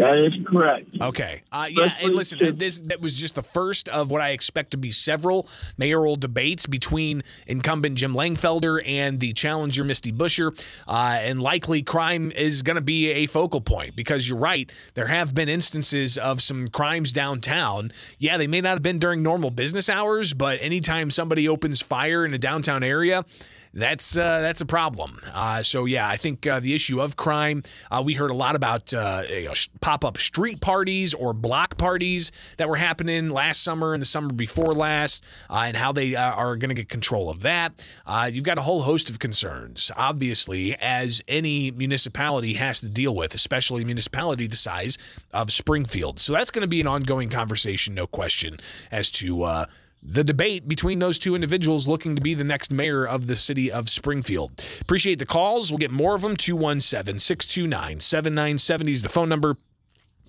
That 0.00 0.16
is 0.16 0.32
correct. 0.46 0.96
Okay. 0.98 1.42
Uh, 1.52 1.66
yeah, 1.68 1.94
and 2.00 2.14
listen, 2.14 2.56
this 2.56 2.80
that 2.80 3.02
was 3.02 3.18
just 3.18 3.34
the 3.34 3.42
first 3.42 3.86
of 3.90 4.10
what 4.10 4.22
I 4.22 4.30
expect 4.30 4.70
to 4.70 4.78
be 4.78 4.90
several 4.90 5.46
mayoral 5.76 6.16
debates 6.16 6.64
between 6.64 7.22
incumbent 7.46 7.98
Jim 7.98 8.14
Langfelder 8.14 8.80
and 8.86 9.20
the 9.20 9.34
challenger 9.34 9.84
Misty 9.84 10.10
Buscher, 10.10 10.58
uh, 10.88 11.18
and 11.20 11.42
likely 11.42 11.82
crime 11.82 12.32
is 12.32 12.62
going 12.62 12.76
to 12.76 12.82
be 12.82 13.10
a 13.10 13.26
focal 13.26 13.60
point 13.60 13.94
because 13.94 14.26
you're 14.26 14.38
right. 14.38 14.72
There 14.94 15.06
have 15.06 15.34
been 15.34 15.50
instances 15.50 16.16
of 16.16 16.40
some 16.40 16.68
crimes 16.68 17.12
downtown. 17.12 17.92
Yeah, 18.18 18.38
they 18.38 18.46
may 18.46 18.62
not 18.62 18.70
have 18.70 18.82
been 18.82 19.00
during 19.00 19.22
normal 19.22 19.50
business 19.50 19.90
hours, 19.90 20.32
but 20.32 20.62
anytime 20.62 21.10
somebody 21.10 21.46
opens 21.46 21.82
fire 21.82 22.24
in 22.24 22.32
a 22.32 22.38
downtown 22.38 22.82
area 22.82 23.26
that's 23.72 24.16
uh, 24.16 24.40
that's 24.40 24.60
a 24.60 24.66
problem. 24.66 25.20
Uh, 25.32 25.62
so 25.62 25.84
yeah, 25.84 26.08
I 26.08 26.16
think 26.16 26.46
uh, 26.46 26.60
the 26.60 26.74
issue 26.74 27.00
of 27.00 27.16
crime. 27.16 27.62
Uh, 27.90 28.02
we 28.04 28.14
heard 28.14 28.30
a 28.30 28.34
lot 28.34 28.56
about 28.56 28.92
uh, 28.92 29.22
you 29.28 29.44
know, 29.44 29.54
pop-up 29.80 30.18
street 30.18 30.60
parties 30.60 31.14
or 31.14 31.32
block 31.32 31.78
parties 31.78 32.32
that 32.56 32.68
were 32.68 32.76
happening 32.76 33.30
last 33.30 33.62
summer 33.62 33.94
and 33.94 34.00
the 34.00 34.06
summer 34.06 34.32
before 34.32 34.74
last, 34.74 35.24
uh, 35.48 35.62
and 35.64 35.76
how 35.76 35.92
they 35.92 36.16
are 36.16 36.56
going 36.56 36.68
to 36.70 36.74
get 36.74 36.88
control 36.88 37.30
of 37.30 37.42
that. 37.42 37.86
you've 38.32 38.44
got 38.44 38.58
a 38.58 38.62
whole 38.62 38.82
host 38.82 39.08
of 39.08 39.18
concerns, 39.18 39.90
obviously, 39.96 40.76
as 40.80 41.22
any 41.28 41.70
municipality 41.70 42.54
has 42.54 42.80
to 42.80 42.88
deal 42.88 43.14
with, 43.14 43.34
especially 43.34 43.82
a 43.82 43.86
municipality 43.86 44.46
the 44.46 44.56
size 44.56 44.98
of 45.32 45.52
Springfield. 45.52 46.18
So 46.18 46.32
that's 46.32 46.50
going 46.50 46.62
to 46.62 46.68
be 46.68 46.80
an 46.80 46.86
ongoing 46.86 47.28
conversation, 47.28 47.94
no 47.94 48.06
question, 48.06 48.58
as 48.90 49.10
to 49.12 49.66
the 50.02 50.24
debate 50.24 50.66
between 50.66 50.98
those 50.98 51.18
two 51.18 51.34
individuals 51.34 51.86
looking 51.86 52.16
to 52.16 52.22
be 52.22 52.34
the 52.34 52.44
next 52.44 52.70
mayor 52.70 53.06
of 53.06 53.26
the 53.26 53.36
city 53.36 53.70
of 53.70 53.88
Springfield. 53.88 54.64
Appreciate 54.80 55.18
the 55.18 55.26
calls. 55.26 55.70
We'll 55.70 55.78
get 55.78 55.90
more 55.90 56.14
of 56.14 56.22
them. 56.22 56.36
217 56.36 57.18
629 57.18 58.00
7970 58.00 58.92
is 58.92 59.02
the 59.02 59.08
phone 59.08 59.28
number. 59.28 59.56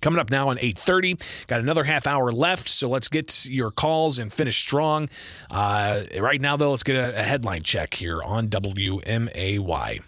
Coming 0.02 0.18
up 0.18 0.30
now 0.30 0.48
on 0.48 0.58
8:30. 0.58 1.46
Got 1.46 1.60
another 1.60 1.84
half 1.84 2.08
hour 2.08 2.32
left, 2.32 2.68
so 2.68 2.88
let's 2.88 3.06
get 3.06 3.46
your 3.46 3.70
calls 3.70 4.18
and 4.18 4.32
finish 4.32 4.58
strong. 4.58 5.08
Uh, 5.48 6.02
right 6.18 6.40
now, 6.40 6.56
though, 6.56 6.72
let's 6.72 6.82
get 6.82 6.96
a, 6.96 7.20
a 7.20 7.22
headline 7.22 7.62
check 7.62 7.94
here 7.94 8.20
on 8.20 8.48
WMAY. 8.48 10.02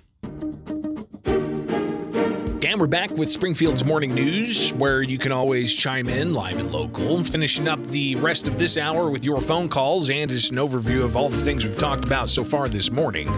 And 2.64 2.80
we're 2.80 2.86
back 2.86 3.10
with 3.10 3.30
Springfield's 3.30 3.84
Morning 3.84 4.14
News, 4.14 4.72
where 4.72 5.02
you 5.02 5.18
can 5.18 5.32
always 5.32 5.70
chime 5.70 6.08
in 6.08 6.32
live 6.32 6.58
and 6.58 6.72
local. 6.72 7.22
Finishing 7.22 7.68
up 7.68 7.84
the 7.88 8.16
rest 8.16 8.48
of 8.48 8.58
this 8.58 8.78
hour 8.78 9.10
with 9.10 9.22
your 9.22 9.42
phone 9.42 9.68
calls 9.68 10.08
and 10.08 10.30
just 10.30 10.50
an 10.50 10.56
overview 10.56 11.04
of 11.04 11.14
all 11.14 11.28
the 11.28 11.36
things 11.36 11.66
we've 11.66 11.76
talked 11.76 12.06
about 12.06 12.30
so 12.30 12.42
far 12.42 12.70
this 12.70 12.90
morning. 12.90 13.28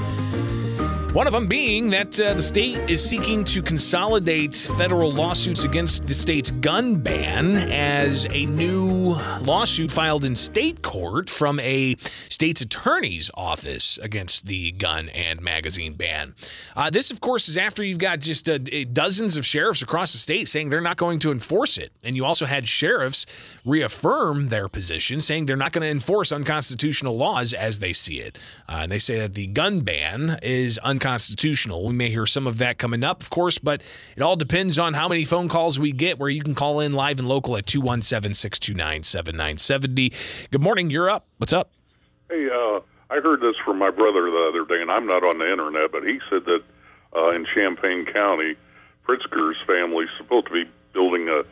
One 1.17 1.27
of 1.27 1.33
them 1.33 1.47
being 1.47 1.89
that 1.91 2.21
uh, 2.21 2.35
the 2.35 2.43
state 2.43 2.91
is 2.91 3.03
seeking 3.03 3.43
to 3.45 3.63
consolidate 3.63 4.55
federal 4.77 5.11
lawsuits 5.11 5.65
against 5.65 6.07
the 6.07 6.13
state's 6.13 6.51
gun 6.51 6.97
ban 6.97 7.57
as 7.73 8.27
a 8.33 8.45
new 8.45 9.17
lawsuit 9.41 9.91
filed 9.91 10.27
in 10.27 10.37
state 10.37 10.83
court 10.83 11.31
from 11.31 11.59
a 11.61 11.97
state's 11.99 12.61
attorney's 12.61 13.31
office 13.33 13.97
against 14.03 14.45
the 14.45 14.73
gun 14.73 15.09
and 15.09 15.41
magazine 15.41 15.95
ban. 15.95 16.35
Uh, 16.77 16.91
this, 16.91 17.11
of 17.11 17.23
course, 17.23 17.49
is 17.49 17.57
after 17.57 17.83
you've 17.83 17.97
got 17.97 18.21
just 18.21 18.47
uh, 18.51 18.59
dozens 18.93 19.39
of 19.39 19.47
sheriffs 19.47 19.81
across 19.81 20.13
the 20.13 20.19
state 20.19 20.49
saying 20.49 20.69
they're 20.69 20.83
not 20.83 20.99
going 20.99 21.19
to 21.21 21.33
enforce 21.33 21.79
it. 21.79 21.93
And 22.05 22.15
you 22.15 22.27
also 22.27 22.45
had 22.45 22.69
sheriffs 22.69 23.25
reaffirm 23.65 24.49
their 24.49 24.69
position, 24.69 25.23
saying 25.23 25.47
they're 25.47 25.57
not 25.57 25.73
going 25.73 25.81
to 25.81 25.91
enforce 25.91 26.31
unconstitutional 26.31 27.17
laws 27.17 27.55
as 27.55 27.79
they 27.79 27.95
see 27.95 28.21
it. 28.21 28.39
Uh, 28.69 28.81
and 28.83 28.93
they 28.93 28.99
say 28.99 29.19
that 29.19 29.33
the 29.33 29.47
gun 29.47 29.81
ban 29.81 30.39
is 30.43 30.77
unconstitutional 30.85 31.06
unconstitutional. 31.07 31.87
We 31.87 31.95
may 31.95 32.11
hear 32.11 32.27
some 32.27 32.47
of 32.47 32.59
that 32.59 32.79
coming 32.79 33.05
up, 33.05 33.23
of 33.23 33.31
course, 33.31 33.59
but 33.59 33.83
it 34.17 34.23
all 34.23 34.35
depends 34.35 34.77
on 34.77 34.93
how 34.93 35.09
many 35.09 35.25
phone 35.25 35.49
calls 35.49 35.79
we 35.79 35.93
get 35.93 36.19
where 36.19 36.29
you 36.29 36.43
can 36.43 36.55
call 36.55 36.81
in 36.81 36.93
live 36.93 37.21
and 37.21 37.29
local 37.29 37.57
at 37.57 37.67
217 37.67 38.35
629 38.35 39.05
7970. 39.05 40.13
Good 40.51 40.61
morning. 40.61 40.91
You're 40.91 41.09
up. 41.09 41.27
What's 41.39 41.53
up? 41.53 41.71
Hey, 42.29 42.51
uh, 42.51 42.81
I 43.09 43.21
heard 43.21 43.41
this 43.41 43.57
from 43.65 43.79
my 43.79 43.91
brother 43.91 44.23
the 44.31 44.49
other 44.49 44.65
day, 44.65 44.83
and 44.83 44.91
I'm 44.91 45.07
not 45.07 45.23
on 45.23 45.39
the 45.39 45.51
internet, 45.51 45.93
but 45.93 46.03
he 46.03 46.19
said 46.29 46.45
that 46.47 46.63
uh, 47.15 47.31
in 47.31 47.47
Champaign 47.47 48.05
County, 48.05 48.57
Pritzker's 49.07 49.59
family 49.65 50.07
is 50.07 50.11
supposed 50.19 50.47
to 50.47 50.53
be 50.53 50.69
building 50.93 51.29
a 51.29 51.45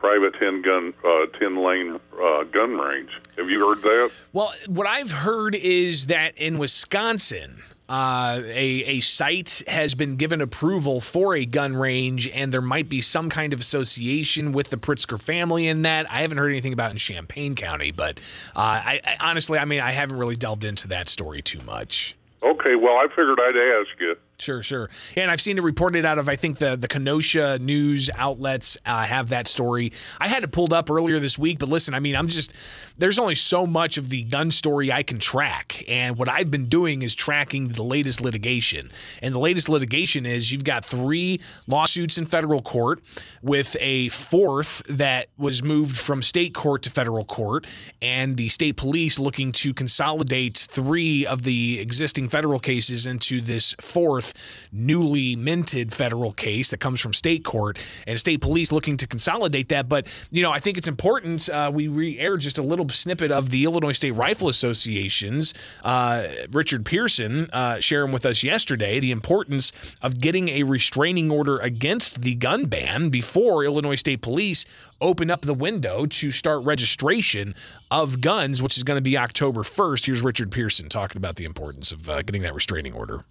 private 0.00 0.34
10 0.34 0.62
gun, 0.62 0.94
uh, 1.04 1.26
10 1.38 1.62
lane 1.62 2.00
uh, 2.20 2.44
gun 2.44 2.76
range. 2.76 3.10
Have 3.36 3.50
you 3.50 3.68
heard 3.68 3.82
that? 3.82 4.10
Well, 4.32 4.52
what 4.66 4.86
I've 4.86 5.12
heard 5.12 5.54
is 5.54 6.06
that 6.06 6.36
in 6.38 6.58
Wisconsin, 6.58 7.62
uh, 7.88 8.40
a, 8.44 8.84
a 8.84 9.00
site 9.00 9.62
has 9.68 9.94
been 9.94 10.16
given 10.16 10.40
approval 10.40 11.00
for 11.00 11.34
a 11.34 11.44
gun 11.44 11.76
range, 11.76 12.28
and 12.28 12.52
there 12.52 12.62
might 12.62 12.88
be 12.88 13.00
some 13.00 13.28
kind 13.28 13.52
of 13.52 13.60
association 13.60 14.52
with 14.52 14.70
the 14.70 14.76
Pritzker 14.76 15.20
family 15.20 15.68
in 15.68 15.82
that. 15.82 16.10
I 16.10 16.22
haven't 16.22 16.38
heard 16.38 16.50
anything 16.50 16.72
about 16.72 16.92
in 16.92 16.96
Champaign 16.96 17.54
County, 17.54 17.90
but 17.90 18.18
uh, 18.56 18.60
I, 18.60 19.00
I 19.04 19.16
honestly, 19.20 19.58
I 19.58 19.64
mean, 19.66 19.80
I 19.80 19.90
haven't 19.90 20.16
really 20.16 20.36
delved 20.36 20.64
into 20.64 20.88
that 20.88 21.08
story 21.08 21.42
too 21.42 21.60
much. 21.66 22.16
Okay, 22.42 22.74
well, 22.74 22.96
I 22.96 23.06
figured 23.08 23.38
I'd 23.38 23.56
ask 23.56 24.00
you. 24.00 24.16
Sure, 24.40 24.62
sure. 24.62 24.88
And 25.16 25.30
I've 25.30 25.40
seen 25.40 25.58
it 25.58 25.62
reported 25.62 26.06
out 26.06 26.18
of, 26.18 26.28
I 26.28 26.36
think, 26.36 26.58
the, 26.58 26.74
the 26.74 26.88
Kenosha 26.88 27.58
news 27.58 28.08
outlets 28.14 28.78
uh, 28.86 29.04
have 29.04 29.28
that 29.28 29.46
story. 29.46 29.92
I 30.18 30.28
had 30.28 30.44
it 30.44 30.50
pulled 30.50 30.72
up 30.72 30.90
earlier 30.90 31.18
this 31.18 31.38
week, 31.38 31.58
but 31.58 31.68
listen, 31.68 31.92
I 31.92 32.00
mean, 32.00 32.16
I'm 32.16 32.28
just, 32.28 32.54
there's 32.96 33.18
only 33.18 33.34
so 33.34 33.66
much 33.66 33.98
of 33.98 34.08
the 34.08 34.22
gun 34.24 34.50
story 34.50 34.90
I 34.90 35.02
can 35.02 35.18
track. 35.18 35.84
And 35.86 36.16
what 36.16 36.28
I've 36.28 36.50
been 36.50 36.66
doing 36.66 37.02
is 37.02 37.14
tracking 37.14 37.68
the 37.68 37.82
latest 37.82 38.22
litigation. 38.22 38.90
And 39.20 39.34
the 39.34 39.38
latest 39.38 39.68
litigation 39.68 40.24
is 40.24 40.50
you've 40.50 40.64
got 40.64 40.86
three 40.86 41.40
lawsuits 41.66 42.16
in 42.16 42.24
federal 42.24 42.62
court 42.62 43.02
with 43.42 43.76
a 43.78 44.08
fourth 44.08 44.82
that 44.88 45.28
was 45.36 45.62
moved 45.62 45.98
from 45.98 46.22
state 46.22 46.54
court 46.54 46.82
to 46.82 46.90
federal 46.90 47.24
court, 47.24 47.66
and 48.00 48.36
the 48.36 48.48
state 48.48 48.76
police 48.76 49.18
looking 49.18 49.52
to 49.52 49.74
consolidate 49.74 50.56
three 50.70 51.26
of 51.26 51.42
the 51.42 51.78
existing 51.78 52.28
federal 52.28 52.58
cases 52.58 53.06
into 53.06 53.42
this 53.42 53.74
fourth 53.80 54.29
newly 54.72 55.36
minted 55.36 55.92
federal 55.92 56.32
case 56.32 56.70
that 56.70 56.78
comes 56.78 57.00
from 57.00 57.12
state 57.12 57.44
court 57.44 57.78
and 58.06 58.18
state 58.18 58.40
police 58.40 58.72
looking 58.72 58.96
to 58.96 59.06
consolidate 59.06 59.68
that. 59.68 59.88
But, 59.88 60.06
you 60.30 60.42
know, 60.42 60.52
I 60.52 60.58
think 60.58 60.78
it's 60.78 60.88
important 60.88 61.48
uh, 61.48 61.70
we 61.72 61.88
re 61.88 62.18
air 62.18 62.36
just 62.36 62.58
a 62.58 62.62
little 62.62 62.88
snippet 62.88 63.30
of 63.30 63.50
the 63.50 63.64
Illinois 63.64 63.92
State 63.92 64.12
Rifle 64.12 64.48
Association's 64.48 65.54
uh, 65.84 66.28
Richard 66.52 66.84
Pearson 66.84 67.48
uh, 67.52 67.80
sharing 67.80 68.12
with 68.12 68.26
us 68.26 68.42
yesterday 68.42 69.00
the 69.00 69.10
importance 69.10 69.72
of 70.02 70.20
getting 70.20 70.48
a 70.48 70.62
restraining 70.62 71.30
order 71.30 71.58
against 71.58 72.22
the 72.22 72.34
gun 72.34 72.66
ban 72.66 73.08
before 73.08 73.64
Illinois 73.64 73.96
State 73.96 74.22
Police 74.22 74.64
open 75.00 75.30
up 75.30 75.42
the 75.42 75.54
window 75.54 76.06
to 76.06 76.30
start 76.30 76.64
registration 76.64 77.54
of 77.90 78.20
guns, 78.20 78.62
which 78.62 78.76
is 78.76 78.82
going 78.82 78.98
to 78.98 79.02
be 79.02 79.16
October 79.16 79.62
1st. 79.62 80.06
Here's 80.06 80.22
Richard 80.22 80.50
Pearson 80.50 80.88
talking 80.88 81.16
about 81.16 81.36
the 81.36 81.44
importance 81.44 81.92
of 81.92 82.08
uh, 82.08 82.22
getting 82.22 82.42
that 82.42 82.54
restraining 82.54 82.92
order. 82.92 83.24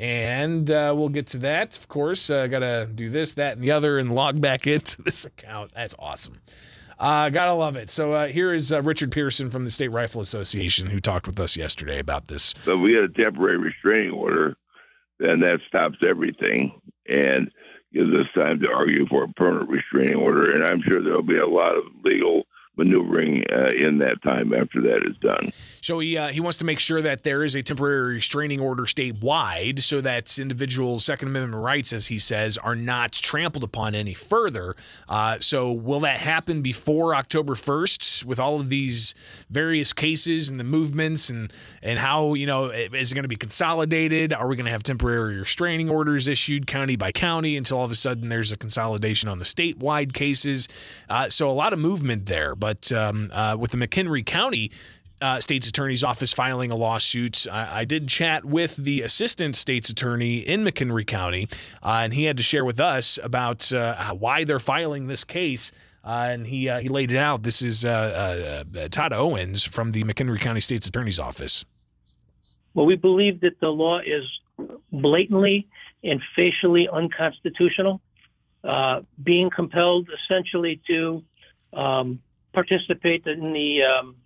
And 0.00 0.70
uh, 0.70 0.92
we'll 0.96 1.08
get 1.08 1.28
to 1.28 1.38
that. 1.38 1.76
Of 1.78 1.88
course, 1.88 2.28
uh, 2.28 2.46
got 2.48 2.60
to 2.60 2.88
do 2.92 3.10
this, 3.10 3.34
that, 3.34 3.54
and 3.54 3.62
the 3.62 3.70
other, 3.70 3.98
and 3.98 4.14
log 4.14 4.40
back 4.40 4.66
into 4.66 5.02
this 5.02 5.24
account. 5.24 5.72
That's 5.74 5.94
awesome. 5.98 6.38
Uh, 6.98 7.28
gotta 7.28 7.52
love 7.52 7.76
it. 7.76 7.90
So 7.90 8.12
uh, 8.12 8.26
here 8.28 8.54
is 8.54 8.72
uh, 8.72 8.80
Richard 8.82 9.10
Pearson 9.10 9.50
from 9.50 9.64
the 9.64 9.70
State 9.70 9.88
Rifle 9.88 10.20
Association 10.20 10.88
who 10.88 11.00
talked 11.00 11.26
with 11.26 11.40
us 11.40 11.56
yesterday 11.56 11.98
about 11.98 12.28
this. 12.28 12.54
So 12.62 12.78
we 12.78 12.94
had 12.94 13.04
a 13.04 13.08
temporary 13.08 13.56
restraining 13.56 14.12
order, 14.12 14.56
then 15.18 15.40
that 15.40 15.60
stops 15.66 15.98
everything 16.06 16.80
and 17.08 17.50
gives 17.92 18.14
us 18.14 18.26
time 18.36 18.60
to 18.60 18.72
argue 18.72 19.06
for 19.08 19.24
a 19.24 19.28
permanent 19.28 19.70
restraining 19.70 20.16
order. 20.16 20.52
And 20.52 20.64
I'm 20.64 20.82
sure 20.82 21.02
there'll 21.02 21.22
be 21.22 21.38
a 21.38 21.46
lot 21.46 21.76
of 21.76 21.84
legal 22.04 22.44
maneuvering 22.76 23.44
uh, 23.52 23.70
in 23.76 23.98
that 23.98 24.22
time 24.22 24.52
after 24.52 24.80
that 24.82 25.06
is 25.06 25.16
done. 25.18 25.52
So 25.80 25.98
he 25.98 26.16
uh, 26.16 26.28
he 26.28 26.40
wants 26.40 26.58
to 26.58 26.64
make 26.64 26.78
sure 26.78 27.02
that 27.02 27.22
there 27.24 27.44
is 27.44 27.54
a 27.54 27.62
temporary 27.62 28.16
restraining 28.16 28.60
order 28.60 28.84
statewide, 28.84 29.80
so 29.80 30.00
that 30.00 30.38
individual 30.38 30.98
Second 30.98 31.28
Amendment 31.28 31.62
rights, 31.62 31.92
as 31.92 32.06
he 32.06 32.18
says, 32.18 32.58
are 32.58 32.74
not 32.74 33.12
trampled 33.12 33.64
upon 33.64 33.94
any 33.94 34.14
further. 34.14 34.74
Uh, 35.08 35.38
so 35.40 35.72
will 35.72 36.00
that 36.00 36.18
happen 36.18 36.62
before 36.62 37.14
October 37.14 37.54
first, 37.54 38.24
with 38.24 38.40
all 38.40 38.60
of 38.60 38.70
these 38.70 39.14
various 39.50 39.92
cases 39.92 40.48
and 40.48 40.58
the 40.58 40.64
movements, 40.64 41.30
and 41.30 41.52
and 41.82 41.98
how 41.98 42.34
you 42.34 42.46
know 42.46 42.70
is 42.70 43.12
it 43.12 43.14
going 43.14 43.24
to 43.24 43.28
be 43.28 43.36
consolidated? 43.36 44.32
Are 44.32 44.48
we 44.48 44.56
going 44.56 44.66
to 44.66 44.72
have 44.72 44.82
temporary 44.82 45.38
restraining 45.38 45.90
orders 45.90 46.28
issued 46.28 46.66
county 46.66 46.96
by 46.96 47.12
county 47.12 47.56
until 47.56 47.78
all 47.78 47.84
of 47.84 47.90
a 47.90 47.94
sudden 47.94 48.28
there's 48.30 48.52
a 48.52 48.56
consolidation 48.56 49.28
on 49.28 49.38
the 49.38 49.44
statewide 49.44 50.12
cases? 50.12 50.68
Uh, 51.08 51.28
so 51.28 51.48
a 51.48 51.52
lot 51.52 51.72
of 51.72 51.78
movement 51.78 52.26
there. 52.26 52.54
But 52.64 52.92
um, 52.92 53.30
uh, 53.30 53.58
with 53.60 53.72
the 53.72 53.76
McHenry 53.76 54.24
County 54.24 54.70
uh, 55.20 55.38
state's 55.38 55.68
attorney's 55.68 56.02
office 56.02 56.32
filing 56.32 56.70
a 56.70 56.74
lawsuit. 56.74 57.46
I, 57.52 57.80
I, 57.80 57.84
did 57.84 58.08
chat 58.08 58.42
with 58.42 58.76
the 58.76 59.02
assistant 59.02 59.54
state's 59.54 59.90
attorney 59.90 60.38
in 60.38 60.64
McHenry 60.64 61.06
County, 61.06 61.46
uh, 61.82 62.00
and 62.04 62.14
he 62.14 62.24
had 62.24 62.38
to 62.38 62.42
share 62.42 62.64
with 62.64 62.80
us 62.80 63.18
about 63.22 63.70
uh, 63.70 64.14
why 64.14 64.44
they're 64.44 64.58
filing 64.58 65.08
this 65.08 65.24
case. 65.24 65.72
Uh, 66.02 66.28
and 66.30 66.46
he 66.46 66.70
uh, 66.70 66.80
he 66.80 66.88
laid 66.88 67.12
it 67.12 67.18
out. 67.18 67.42
This 67.42 67.60
is 67.60 67.84
uh, 67.84 68.64
Todd 68.90 69.12
Owens 69.12 69.62
from 69.62 69.90
the 69.90 70.02
McHenry 70.04 70.40
County 70.40 70.60
State's 70.60 70.88
Attorney's 70.88 71.18
Office. 71.18 71.66
Well, 72.72 72.86
we 72.86 72.96
believe 72.96 73.40
that 73.40 73.60
the 73.60 73.68
law 73.68 73.98
is 73.98 74.24
blatantly 74.90 75.68
and 76.02 76.22
facially 76.34 76.88
unconstitutional, 76.88 78.00
being 79.22 79.50
compelled 79.50 80.08
essentially 80.18 80.80
to 80.86 81.22
um, 81.74 82.20
participate 82.54 83.26
in 83.26 83.52
the 83.52 83.82
um, 83.82 84.16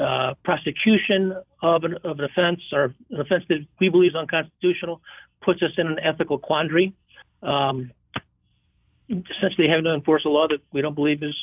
uh, 0.00 0.34
prosecution 0.44 1.34
of 1.62 1.84
an, 1.84 1.94
of 2.04 2.18
an 2.18 2.24
offense 2.24 2.60
or 2.72 2.94
an 3.10 3.20
offense 3.20 3.44
that 3.48 3.66
we 3.80 3.88
believe 3.88 4.12
is 4.12 4.16
unconstitutional 4.16 5.00
puts 5.40 5.62
us 5.62 5.72
in 5.78 5.86
an 5.86 5.98
ethical 6.00 6.38
quandary. 6.38 6.92
Um, 7.42 7.90
essentially, 9.08 9.68
having 9.68 9.84
to 9.84 9.94
enforce 9.94 10.24
a 10.24 10.28
law 10.28 10.46
that 10.48 10.60
we 10.72 10.82
don't 10.82 10.94
believe 10.94 11.22
is 11.22 11.36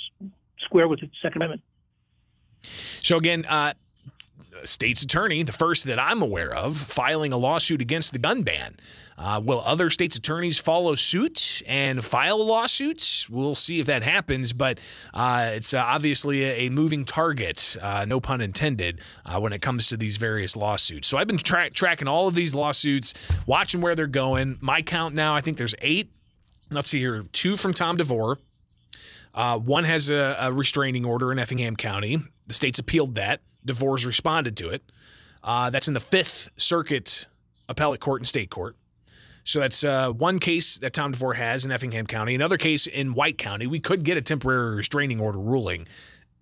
square 0.59 0.87
with 0.87 0.99
the 1.01 1.09
Second 1.21 1.37
Amendment. 1.41 1.61
So 2.61 3.17
again, 3.17 3.45
uh, 3.47 3.73
state's 4.63 5.01
attorney, 5.01 5.43
the 5.43 5.51
first 5.51 5.85
that 5.85 5.99
I'm 5.99 6.21
aware 6.21 6.53
of, 6.53 6.77
filing 6.77 7.33
a 7.33 7.37
lawsuit 7.37 7.81
against 7.81 8.13
the 8.13 8.19
gun 8.19 8.43
ban. 8.43 8.75
Uh, 9.17 9.41
will 9.43 9.61
other 9.61 9.89
states' 9.89 10.17
attorneys 10.17 10.59
follow 10.59 10.95
suit 10.95 11.61
and 11.65 12.03
file 12.03 12.43
lawsuits? 12.45 13.29
We'll 13.29 13.55
see 13.55 13.79
if 13.79 13.87
that 13.87 14.03
happens, 14.03 14.51
but 14.51 14.79
uh, 15.13 15.51
it's 15.53 15.73
uh, 15.73 15.79
obviously 15.79 16.43
a, 16.43 16.67
a, 16.67 16.69
moving 16.69 17.05
target, 17.05 17.77
uh, 17.81 18.05
no 18.05 18.19
pun 18.19 18.41
intended, 18.41 18.99
uh, 19.25 19.39
when 19.39 19.53
it 19.53 19.61
comes 19.61 19.87
to 19.89 19.97
these 19.97 20.17
various 20.17 20.57
lawsuits. 20.57 21.07
So 21.07 21.17
I've 21.17 21.27
been 21.27 21.37
tra- 21.37 21.69
tracking 21.69 22.09
all 22.09 22.27
of 22.27 22.35
these 22.35 22.53
lawsuits, 22.53 23.13
watching 23.47 23.79
where 23.79 23.95
they're 23.95 24.07
going. 24.07 24.57
My 24.59 24.81
count 24.81 25.15
now, 25.15 25.33
I 25.33 25.41
think 25.41 25.57
there's 25.57 25.75
eight. 25.81 26.11
Let's 26.69 26.89
see 26.89 26.99
here 26.99 27.23
two 27.31 27.55
from 27.55 27.73
Tom 27.73 27.95
DeVore. 27.97 28.37
Uh, 29.33 29.57
one 29.59 29.83
has 29.83 30.09
a, 30.09 30.37
a, 30.39 30.51
restraining 30.51 31.05
order 31.05 31.31
in 31.31 31.39
Effingham 31.39 31.75
County. 31.75 32.19
The 32.47 32.53
state's 32.53 32.79
appealed 32.79 33.15
that. 33.15 33.41
DeVore's 33.65 34.05
responded 34.05 34.57
to 34.57 34.69
it. 34.69 34.83
Uh, 35.43 35.69
that's 35.69 35.87
in 35.87 35.93
the 35.93 35.99
Fifth 35.99 36.51
Circuit 36.57 37.27
Appellate 37.69 37.99
Court 37.99 38.21
and 38.21 38.27
State 38.27 38.49
Court. 38.49 38.75
So 39.43 39.59
that's 39.59 39.83
uh, 39.83 40.09
one 40.09 40.39
case 40.39 40.79
that 40.79 40.93
Tom 40.93 41.11
DeVore 41.11 41.35
has 41.35 41.65
in 41.65 41.71
Effingham 41.71 42.07
County. 42.07 42.33
Another 42.33 42.57
case 42.57 42.87
in 42.87 43.13
White 43.13 43.37
County. 43.37 43.67
We 43.67 43.79
could 43.79 44.03
get 44.03 44.17
a 44.17 44.21
temporary 44.21 44.75
restraining 44.75 45.19
order 45.19 45.37
ruling 45.37 45.87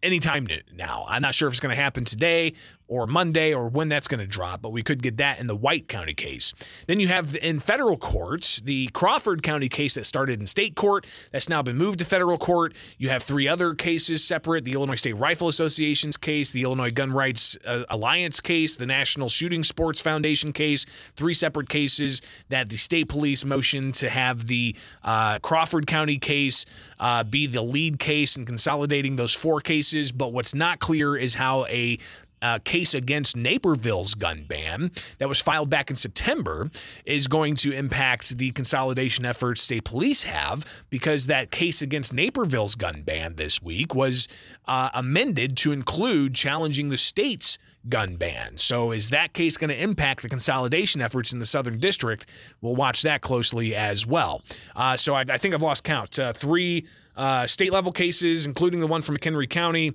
anytime 0.02 0.48
now. 0.74 1.06
I'm 1.08 1.22
not 1.22 1.36
sure 1.36 1.48
if 1.48 1.54
it's 1.54 1.60
going 1.60 1.76
to 1.76 1.82
happen 1.82 2.06
today 2.06 2.54
or 2.94 3.08
Monday 3.08 3.56
or 3.56 3.68
when 3.70 3.90
that's 3.90 4.08
going 4.08 4.20
to 4.20 4.28
drop, 4.28 4.62
but 4.62 4.70
we 4.70 4.84
could 4.84 5.02
get 5.02 5.18
that 5.18 5.40
in 5.40 5.48
the 5.48 5.56
White 5.56 5.88
County 5.88 6.14
case. 6.14 6.54
Then 6.86 7.00
you 7.00 7.08
have 7.08 7.36
in 7.38 7.60
federal 7.60 7.98
courts 7.98 8.60
the 8.60 8.88
Crawford 8.94 9.42
County 9.42 9.68
case 9.68 9.96
that 9.96 10.06
started 10.06 10.40
in 10.40 10.46
state 10.46 10.76
court 10.76 11.08
that's 11.32 11.50
now 11.50 11.64
been 11.64 11.76
moved 11.76 12.00
to 12.00 12.06
federal 12.06 12.38
court. 12.38 12.76
You 13.00 13.10
have 13.10 13.24
three 13.24 13.48
other 13.48 13.74
cases 13.74 14.24
separate 14.24 14.64
the 14.64 14.74
Illinois 14.74 14.94
State 14.94 15.14
Rifle 15.14 15.48
Association's 15.48 16.18
case, 16.18 16.52
the 16.52 16.62
Illinois 16.62 16.92
Gun 16.92 17.12
Rights 17.12 17.58
uh, 17.66 17.84
Alliance 17.90 18.40
case, 18.40 18.76
the 18.76 18.86
National 18.86 19.28
Shooting 19.28 19.64
Sports 19.64 20.00
Foundation 20.00 20.54
case, 20.54 20.86
three 21.16 21.34
separate 21.34 21.70
cases 21.70 22.22
that 22.50 22.70
the 22.70 22.78
state 22.78 23.10
police 23.10 23.44
motioned 23.44 23.96
to 23.96 24.10
have 24.10 24.46
the 24.46 24.76
uh, 25.04 25.40
Crawford 25.40 25.88
County 25.88 26.20
case 26.20 26.66
uh, 27.00 27.24
be 27.24 27.48
the 27.48 27.64
lead 27.64 27.98
case 27.98 28.38
in 28.38 28.46
consolidating 28.46 29.16
those 29.16 29.34
four 29.34 29.62
cases. 29.62 30.12
But 30.12 30.32
what's 30.32 30.54
not 30.54 30.78
clear 30.78 31.16
is 31.16 31.34
how 31.34 31.66
a 31.66 31.98
uh, 32.44 32.60
case 32.60 32.94
against 32.94 33.36
Naperville's 33.36 34.14
gun 34.14 34.46
ban 34.48 34.92
that 35.18 35.30
was 35.30 35.40
filed 35.40 35.70
back 35.70 35.90
in 35.90 35.96
September 35.96 36.70
is 37.06 37.28
going 37.28 37.56
to 37.56 37.72
impact 37.72 38.38
the 38.38 38.52
consolidation 38.52 39.26
efforts 39.26 39.62
state 39.62 39.86
police 39.86 40.24
have 40.24 40.84
because 40.90 41.28
that 41.28 41.50
case 41.50 41.82
against 41.82 42.14
Naperville's 42.14 42.76
gun 42.76 43.02
ban 43.02 43.36
this 43.36 43.62
week 43.62 43.96
was 43.96 44.28
uh, 44.68 44.90
amended 44.94 45.58
to 45.58 45.72
include 45.72 46.36
challenging 46.36 46.90
the 46.90 46.98
state's 46.98 47.58
gun 47.90 48.16
ban. 48.16 48.58
So 48.58 48.92
is 48.92 49.10
that 49.10 49.34
case 49.34 49.58
going 49.58 49.70
to 49.70 49.82
impact 49.82 50.22
the 50.22 50.30
consolidation 50.30 51.02
efforts 51.02 51.34
in 51.34 51.40
the 51.40 51.46
Southern 51.46 51.80
District? 51.80 52.26
We'll 52.62 52.76
watch 52.76 53.02
that 53.04 53.22
closely 53.22 53.76
as 53.76 54.06
well. 54.06 54.42
Uh, 54.76 54.96
so 54.98 55.16
I, 55.16 55.26
I, 55.30 55.38
think 55.38 55.54
I've 55.54 55.62
lost 55.62 55.84
count. 55.84 56.18
Uh, 56.20 56.34
three 56.34 56.88
uh, 57.16 57.46
state 57.48 57.72
level 57.72 57.92
cases, 57.92 58.46
including 58.46 58.80
the 58.80 58.88
one 58.88 59.02
from 59.02 59.18
McHenry 59.18 59.50
County 59.50 59.94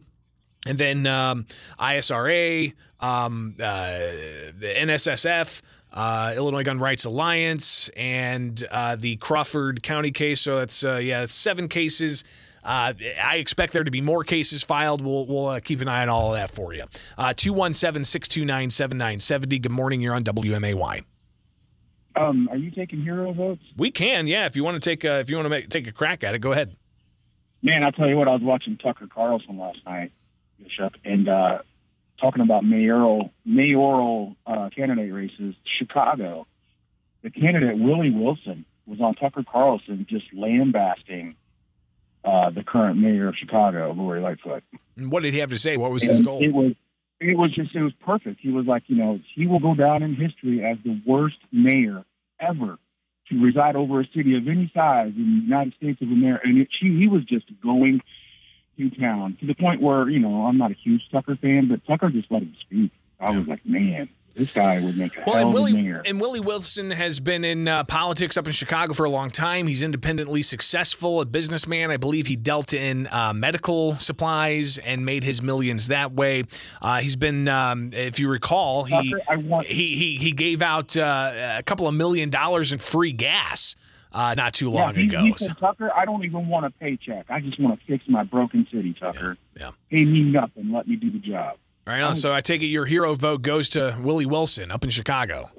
and 0.68 0.78
then 0.78 1.06
um, 1.06 1.46
ISRA, 1.78 2.74
um, 3.00 3.54
uh, 3.58 3.88
the 4.58 4.74
NSSF, 4.76 5.62
uh, 5.92 6.34
Illinois 6.36 6.62
Gun 6.62 6.78
Rights 6.78 7.04
Alliance, 7.04 7.88
and 7.96 8.62
uh, 8.70 8.96
the 8.96 9.16
Crawford 9.16 9.82
County 9.82 10.10
case. 10.10 10.40
So 10.40 10.58
that's 10.58 10.84
uh, 10.84 10.96
yeah, 10.96 11.20
that's 11.20 11.32
seven 11.32 11.68
cases. 11.68 12.24
Uh, 12.62 12.92
I 13.22 13.36
expect 13.36 13.72
there 13.72 13.84
to 13.84 13.90
be 13.90 14.02
more 14.02 14.24
cases 14.24 14.62
filed. 14.62 15.00
We'll, 15.00 15.26
we'll 15.26 15.46
uh, 15.46 15.60
keep 15.60 15.80
an 15.80 15.88
eye 15.88 16.02
on 16.02 16.10
all 16.10 16.34
of 16.34 16.38
that 16.38 16.50
for 16.50 16.74
you. 16.74 16.84
217 17.16 18.04
629 18.04 18.70
7970. 18.70 19.58
Good 19.60 19.72
morning. 19.72 20.00
You're 20.02 20.14
on 20.14 20.24
WMAY. 20.24 21.02
Um, 22.16 22.48
are 22.50 22.56
you 22.56 22.70
taking 22.70 23.00
hero 23.00 23.32
votes? 23.32 23.62
We 23.76 23.90
can, 23.90 24.26
yeah. 24.26 24.46
If 24.46 24.56
you 24.56 24.64
want 24.64 24.82
to 24.82 24.90
take 24.90 25.04
a, 25.04 25.20
if 25.20 25.30
you 25.30 25.36
want 25.36 25.46
to 25.46 25.50
make, 25.50 25.70
take 25.70 25.86
a 25.86 25.92
crack 25.92 26.24
at 26.24 26.34
it, 26.34 26.40
go 26.40 26.52
ahead. 26.52 26.74
Man, 27.62 27.82
I'll 27.84 27.92
tell 27.92 28.08
you 28.08 28.16
what. 28.16 28.28
I 28.28 28.32
was 28.32 28.42
watching 28.42 28.76
Tucker 28.76 29.06
Carlson 29.06 29.58
last 29.58 29.78
night, 29.86 30.12
Bishop, 30.62 30.94
and 31.04 31.28
uh, 31.28 31.60
talking 32.20 32.42
about 32.42 32.64
mayoral 32.64 33.32
mayoral 33.44 34.36
uh, 34.46 34.70
candidate 34.70 35.12
races. 35.12 35.54
Chicago, 35.64 36.46
the 37.22 37.30
candidate 37.30 37.78
Willie 37.78 38.10
Wilson 38.10 38.64
was 38.86 39.00
on 39.00 39.14
Tucker 39.14 39.44
Carlson 39.44 40.06
just 40.08 40.32
lambasting 40.32 41.36
uh, 42.24 42.50
the 42.50 42.64
current 42.64 42.98
mayor 42.98 43.28
of 43.28 43.36
Chicago, 43.36 43.92
Lori 43.92 44.20
Lightfoot. 44.20 44.64
And 44.96 45.10
what 45.10 45.22
did 45.22 45.34
he 45.34 45.40
have 45.40 45.50
to 45.50 45.58
say? 45.58 45.76
What 45.76 45.92
was 45.92 46.02
and 46.02 46.10
his 46.10 46.20
goal? 46.20 46.42
It 46.42 46.52
was 46.52 46.72
it 47.20 47.36
was 47.36 47.50
just 47.52 47.74
it 47.74 47.82
was 47.82 47.92
perfect. 47.94 48.40
He 48.40 48.50
was 48.50 48.66
like, 48.66 48.84
you 48.86 48.96
know, 48.96 49.20
he 49.34 49.46
will 49.46 49.60
go 49.60 49.74
down 49.74 50.02
in 50.02 50.14
history 50.14 50.64
as 50.64 50.78
the 50.84 51.00
worst 51.06 51.38
mayor 51.52 52.04
ever 52.40 52.78
to 53.28 53.42
reside 53.42 53.76
over 53.76 54.00
a 54.00 54.06
city 54.06 54.36
of 54.36 54.48
any 54.48 54.70
size 54.74 55.12
in 55.16 55.40
the 55.40 55.42
United 55.42 55.74
States 55.74 56.00
of 56.00 56.08
America. 56.08 56.48
And 56.48 56.58
it, 56.58 56.68
he, 56.70 56.96
he 56.96 57.08
was 57.08 57.24
just 57.24 57.46
going 57.62 58.00
to 58.78 58.90
town 58.90 59.36
to 59.40 59.46
the 59.46 59.54
point 59.54 59.82
where, 59.82 60.08
you 60.08 60.18
know, 60.20 60.46
I'm 60.46 60.56
not 60.56 60.70
a 60.70 60.74
huge 60.74 61.08
Tucker 61.10 61.36
fan, 61.36 61.68
but 61.68 61.84
Tucker 61.86 62.08
just 62.10 62.30
let 62.30 62.42
him 62.42 62.54
speak. 62.60 62.90
I 63.20 63.30
was 63.30 63.46
like, 63.48 63.66
man, 63.66 64.08
this 64.36 64.54
guy 64.54 64.78
would 64.80 64.96
make 64.96 65.16
a 65.16 65.24
Well, 65.26 65.34
hell 65.34 65.48
and 65.48 65.48
of 65.48 65.50
a 65.50 65.60
Willie 65.60 65.72
mayor. 65.82 66.00
and 66.06 66.20
Willie 66.20 66.38
Wilson 66.38 66.92
has 66.92 67.18
been 67.18 67.44
in 67.44 67.66
uh, 67.66 67.82
politics 67.82 68.36
up 68.36 68.46
in 68.46 68.52
Chicago 68.52 68.94
for 68.94 69.04
a 69.04 69.10
long 69.10 69.32
time. 69.32 69.66
He's 69.66 69.82
independently 69.82 70.42
successful, 70.42 71.20
a 71.20 71.26
businessman. 71.26 71.90
I 71.90 71.96
believe 71.96 72.28
he 72.28 72.36
dealt 72.36 72.72
in 72.72 73.08
uh, 73.08 73.32
medical 73.34 73.96
supplies 73.96 74.78
and 74.78 75.04
made 75.04 75.24
his 75.24 75.42
millions 75.42 75.88
that 75.88 76.12
way. 76.12 76.44
Uh, 76.80 76.98
he's 77.00 77.16
been, 77.16 77.48
um, 77.48 77.92
if 77.92 78.20
you 78.20 78.28
recall, 78.30 78.84
he 78.84 79.10
Tucker, 79.26 79.38
want- 79.40 79.66
he 79.66 79.88
he 79.96 80.16
he 80.18 80.30
gave 80.30 80.62
out 80.62 80.96
uh, 80.96 81.54
a 81.58 81.62
couple 81.64 81.88
of 81.88 81.94
million 81.94 82.30
dollars 82.30 82.70
in 82.70 82.78
free 82.78 83.12
gas 83.12 83.74
uh, 84.12 84.34
not 84.36 84.54
too 84.54 84.70
long 84.70 84.94
yeah, 84.94 85.00
he, 85.00 85.06
ago. 85.08 85.22
He 85.22 85.32
So- 85.36 85.46
said, 85.46 85.58
Tucker, 85.58 85.90
I 85.94 86.04
don't 86.04 86.24
even 86.24 86.48
want 86.48 86.66
a 86.66 86.70
paycheck. 86.70 87.26
I 87.28 87.40
just 87.40 87.58
want 87.60 87.78
to 87.78 87.86
fix 87.86 88.04
my 88.08 88.24
broken 88.24 88.66
city, 88.72 88.94
Tucker. 88.94 89.36
yeah. 89.58 89.70
Pay 89.90 90.04
me 90.04 90.22
nothing. 90.22 90.72
Let 90.72 90.88
me 90.88 90.96
do 90.96 91.10
the 91.10 91.18
job. 91.18 91.56
Right 91.86 92.02
on. 92.02 92.14
So 92.16 92.32
I 92.34 92.42
take 92.42 92.60
it 92.62 92.66
your 92.66 92.84
hero 92.84 93.14
vote 93.14 93.40
goes 93.42 93.70
to 93.70 93.96
Willie 94.00 94.26
Wilson 94.26 94.70
up 94.70 94.84
in 94.84 94.90
Chicago. 94.90 95.50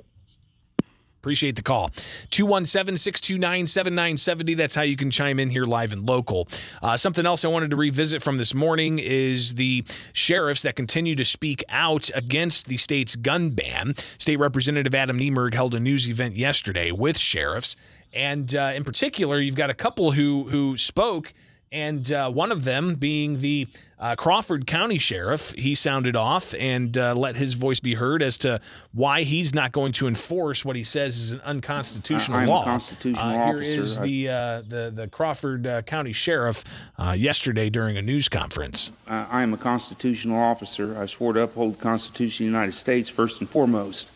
Appreciate 1.22 1.58
the 1.58 1.62
call. 1.62 1.90
217 2.30 2.96
629 2.96 3.68
7970. 3.68 4.54
That's 4.54 4.74
how 4.74 4.84
you 4.84 4.96
can 4.96 5.12
chime 5.12 5.38
in 5.38 5.50
here 5.50 5.66
live 5.66 5.92
and 5.92 6.08
local. 6.08 6.48
Uh, 6.82 6.96
something 6.96 7.26
else 7.26 7.44
I 7.44 7.50
wanted 7.50 7.72
to 7.72 7.76
revisit 7.76 8.24
from 8.24 8.38
this 8.38 8.54
morning 8.54 9.00
is 9.00 9.56
the 9.56 9.84
sheriffs 10.14 10.62
that 10.62 10.78
continue 10.78 11.16
to 11.18 11.26
speak 11.26 11.62
out 11.68 12.10
against 12.16 12.68
the 12.68 12.78
state's 12.78 13.18
gun 13.18 13.50
ban. 13.50 13.96
State 14.18 14.38
Representative 14.38 14.96
Adam 14.96 15.20
Niemerg 15.20 15.54
held 15.56 15.76
a 15.76 15.80
news 15.82 16.10
event 16.10 16.38
yesterday 16.38 16.92
with 16.94 17.18
sheriffs. 17.18 17.76
And 18.14 18.56
uh, 18.56 18.72
in 18.76 18.84
particular, 18.84 19.40
you've 19.40 19.56
got 19.56 19.70
a 19.70 19.74
couple 19.76 20.12
who, 20.12 20.44
who 20.44 20.78
spoke 20.78 21.34
and 21.72 22.12
uh, 22.12 22.32
one 22.32 22.52
of 22.52 22.64
them 22.64 22.96
being 22.96 23.42
the 23.42 23.68
uh, 24.00 24.16
Crawford 24.16 24.66
County 24.66 24.98
Sheriff. 24.98 25.54
He 25.56 25.76
sounded 25.76 26.16
off 26.16 26.56
and 26.58 26.98
uh, 26.98 27.14
let 27.14 27.36
his 27.36 27.54
voice 27.54 27.80
be 27.80 27.94
heard 27.94 28.24
as 28.24 28.40
to 28.40 28.60
why 28.92 29.22
he's 29.22 29.54
not 29.54 29.72
going 29.72 29.92
to 29.92 30.08
enforce 30.08 30.66
what 30.66 30.76
he 30.76 30.82
says 30.82 31.20
is 31.20 31.32
an 31.34 31.42
unconstitutional 31.42 32.40
I- 32.40 32.42
I'm 32.42 32.48
a 32.50 32.52
law. 32.52 32.64
constitutional 32.64 33.24
Uh, 33.24 33.34
Here 33.34 33.58
officer. 33.58 33.80
is 33.82 34.00
the, 34.00 34.30
uh, 34.30 34.62
the 34.68 34.92
the 34.96 35.08
Crawford 35.10 35.68
uh, 35.68 35.84
County 35.84 36.12
Sheriff 36.12 36.64
uh, 36.98 37.12
yesterday 37.12 37.70
during 37.70 37.98
a 37.98 38.02
news 38.02 38.28
conference. 38.30 38.92
Uh, 39.08 39.28
I 39.30 39.44
am 39.44 39.54
a 39.54 39.58
constitutional 39.58 40.40
officer. 40.40 41.00
I 41.00 41.06
swore 41.06 41.34
to 41.34 41.42
uphold 41.42 41.78
the 41.78 41.84
Constitution 41.84 42.48
of 42.48 42.52
the 42.52 42.58
United 42.58 42.74
States 42.74 43.10
first 43.12 43.42
and 43.42 43.48
foremost, 43.50 44.08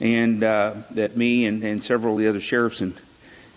and 0.00 0.42
uh, 0.42 0.74
that 0.90 1.16
me 1.16 1.46
and, 1.46 1.62
and 1.62 1.80
several 1.80 2.14
of 2.14 2.18
the 2.18 2.26
other 2.28 2.40
sheriffs 2.40 2.80
in 2.80 2.94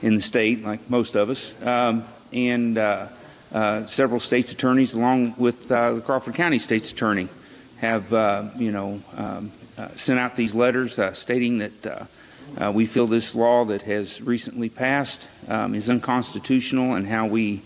in 0.01 0.15
the 0.15 0.21
state, 0.21 0.63
like 0.63 0.89
most 0.89 1.15
of 1.15 1.29
us, 1.29 1.53
um, 1.63 2.03
and 2.33 2.77
uh, 2.77 3.07
uh, 3.53 3.85
several 3.85 4.19
states 4.19 4.51
attorneys, 4.51 4.93
along 4.93 5.35
with 5.37 5.71
uh, 5.71 5.95
the 5.95 6.01
Crawford 6.01 6.35
County 6.35 6.59
State's 6.59 6.91
Attorney, 6.91 7.27
have 7.79 8.13
uh, 8.13 8.45
you 8.57 8.71
know 8.71 9.01
um, 9.15 9.51
uh, 9.77 9.87
sent 9.89 10.19
out 10.19 10.35
these 10.35 10.55
letters 10.55 10.99
stating 11.17 11.59
that. 11.59 12.07
We 12.73 12.85
feel 12.85 13.07
this 13.07 13.33
law 13.33 13.63
that 13.65 13.83
has 13.83 14.21
recently 14.21 14.67
passed 14.67 15.29
um, 15.47 15.73
is 15.73 15.89
unconstitutional, 15.89 16.95
and 16.95 17.07
how 17.07 17.27
we 17.27 17.61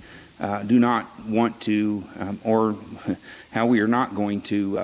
do 0.68 0.78
not 0.78 1.08
want 1.28 1.60
to, 1.62 2.04
um, 2.20 2.40
or 2.44 2.76
how 3.52 3.66
we 3.66 3.80
are 3.80 3.88
not 3.88 4.14
going 4.14 4.42
to 4.42 4.78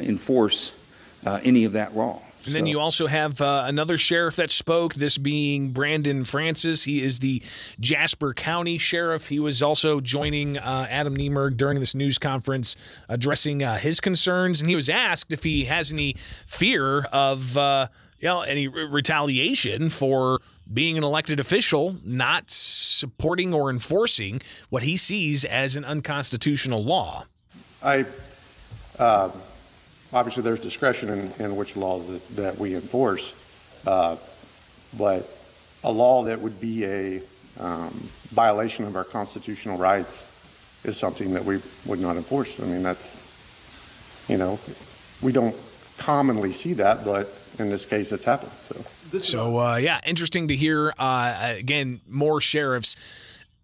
enforce 0.00 0.72
any 1.24 1.64
of 1.64 1.72
that 1.72 1.94
law. 1.94 2.20
And 2.46 2.54
then 2.54 2.66
you 2.66 2.78
also 2.78 3.06
have 3.06 3.40
uh, 3.40 3.64
another 3.66 3.96
sheriff 3.96 4.36
that 4.36 4.50
spoke, 4.50 4.94
this 4.94 5.16
being 5.16 5.70
Brandon 5.70 6.24
Francis. 6.24 6.82
He 6.82 7.02
is 7.02 7.18
the 7.18 7.42
Jasper 7.80 8.34
County 8.34 8.76
Sheriff. 8.78 9.28
He 9.28 9.40
was 9.40 9.62
also 9.62 10.00
joining 10.00 10.58
uh, 10.58 10.86
Adam 10.90 11.16
Niemerg 11.16 11.56
during 11.56 11.80
this 11.80 11.94
news 11.94 12.18
conference, 12.18 12.76
addressing 13.08 13.62
uh, 13.62 13.78
his 13.78 14.00
concerns. 14.00 14.60
And 14.60 14.68
he 14.68 14.76
was 14.76 14.88
asked 14.90 15.32
if 15.32 15.42
he 15.42 15.64
has 15.64 15.92
any 15.92 16.14
fear 16.18 17.00
of, 17.04 17.56
uh, 17.56 17.88
you 18.20 18.28
know, 18.28 18.42
any 18.42 18.68
re- 18.68 18.84
retaliation 18.84 19.88
for 19.88 20.40
being 20.72 20.98
an 20.98 21.04
elected 21.04 21.40
official 21.40 21.96
not 22.04 22.50
supporting 22.50 23.52
or 23.54 23.70
enforcing 23.70 24.40
what 24.70 24.82
he 24.82 24.96
sees 24.96 25.44
as 25.44 25.76
an 25.76 25.84
unconstitutional 25.84 26.82
law. 26.82 27.24
I, 27.82 28.04
uh, 28.98 29.30
obviously, 30.14 30.42
there's 30.42 30.60
discretion 30.60 31.10
in, 31.10 31.32
in 31.44 31.56
which 31.56 31.76
law 31.76 31.98
that, 31.98 32.28
that 32.36 32.58
we 32.58 32.74
enforce, 32.74 33.34
uh, 33.86 34.16
but 34.96 35.28
a 35.82 35.92
law 35.92 36.22
that 36.22 36.40
would 36.40 36.60
be 36.60 36.84
a 36.84 37.20
um, 37.58 37.90
violation 38.30 38.86
of 38.86 38.96
our 38.96 39.04
constitutional 39.04 39.76
rights 39.76 40.22
is 40.84 40.96
something 40.96 41.34
that 41.34 41.44
we 41.44 41.60
would 41.86 42.00
not 42.00 42.16
enforce. 42.16 42.60
I 42.60 42.64
mean, 42.64 42.82
that's, 42.82 44.24
you 44.28 44.38
know, 44.38 44.58
we 45.20 45.32
don't 45.32 45.54
commonly 45.98 46.52
see 46.52 46.74
that, 46.74 47.04
but 47.04 47.28
in 47.58 47.70
this 47.70 47.84
case, 47.84 48.12
it's 48.12 48.24
happened. 48.24 48.52
So. 48.52 48.84
So 49.20 49.60
uh, 49.60 49.76
yeah, 49.76 50.00
interesting 50.04 50.48
to 50.48 50.56
hear. 50.56 50.92
Uh, 50.98 51.54
again, 51.56 52.00
more 52.08 52.40
sheriffs 52.40 52.96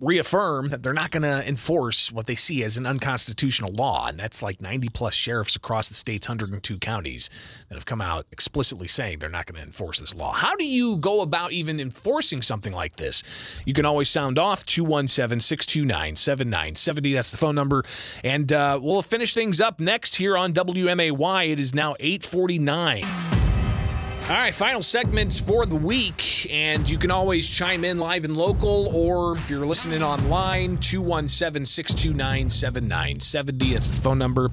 reaffirm 0.01 0.71
that 0.71 0.83
they're 0.83 0.95
not 0.95 1.11
going 1.11 1.23
to 1.23 1.47
enforce 1.47 2.11
what 2.11 2.25
they 2.27 2.35
see 2.35 2.65
as 2.65 2.79
an 2.79 2.87
unconstitutional 2.87 3.71
law, 3.73 4.09
and 4.09 4.19
that's 4.19 4.43
like 4.43 4.61
90 4.61 4.89
plus 4.89 5.15
sheriffs 5.15 5.55
across 5.57 5.89
the 5.89 5.95
state's 5.95 6.29
102 6.29 6.79
counties 6.79 7.31
that 7.69 7.75
have 7.75 7.85
come 7.85 8.01
out 8.01 8.25
explicitly 8.33 8.89
saying 8.89 9.19
they're 9.19 9.29
not 9.29 9.45
going 9.47 9.61
to 9.61 9.67
enforce 9.67 10.01
this 10.01 10.17
law. 10.17 10.33
How 10.33 10.57
do 10.57 10.65
you 10.65 10.97
go 10.97 11.21
about 11.21 11.53
even 11.53 11.79
enforcing 11.81 12.41
something 12.43 12.73
like 12.73 12.97
this? 12.97 13.23
You 13.67 13.75
can 13.75 13.85
always 13.85 14.09
sound 14.09 14.39
off 14.39 14.65
217-629-7970. 14.67 17.15
That's 17.15 17.31
the 17.31 17.37
phone 17.37 17.55
number, 17.55 17.85
and 18.25 18.51
uh, 18.53 18.81
we'll 18.83 19.03
finish 19.03 19.35
things 19.35 19.61
up 19.61 19.79
next 19.81 20.17
here 20.17 20.35
on 20.37 20.53
WMAY. 20.55 21.51
It 21.51 21.59
is 21.59 21.75
now 21.75 21.97
849. 22.01 23.40
All 24.29 24.37
right, 24.37 24.55
final 24.55 24.81
segments 24.81 25.41
for 25.41 25.67
the 25.67 25.75
week, 25.75 26.47
and 26.53 26.89
you 26.89 26.99
can 26.99 27.11
always 27.11 27.49
chime 27.49 27.85
in 27.85 27.97
live 27.97 28.25
and 28.25 28.37
local, 28.37 28.89
or 28.95 29.37
if 29.37 29.51
you're 29.51 29.67
listening 29.67 30.05
online, 30.05 30.77
217 30.79 31.65
629 31.65 32.49
7970. 32.51 33.75
That's 33.75 33.91
the 33.91 34.01
phone 34.01 34.19
number. 34.19 34.51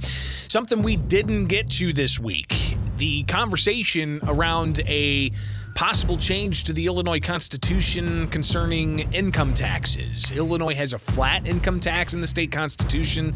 Something 0.48 0.82
we 0.82 0.96
didn't 0.96 1.46
get 1.46 1.70
to 1.72 1.94
this 1.94 2.20
week 2.20 2.78
the 2.98 3.24
conversation 3.24 4.20
around 4.24 4.80
a 4.88 5.32
possible 5.78 6.18
change 6.18 6.64
to 6.64 6.74
the 6.74 6.88
Illinois 6.88 7.20
Constitution 7.20 8.26
concerning 8.30 9.02
income 9.14 9.54
taxes. 9.54 10.32
Illinois 10.32 10.74
has 10.74 10.94
a 10.94 10.98
flat 10.98 11.46
income 11.46 11.80
tax 11.80 12.16
in 12.16 12.20
the 12.20 12.26
state 12.26 12.52
constitution, 12.52 13.36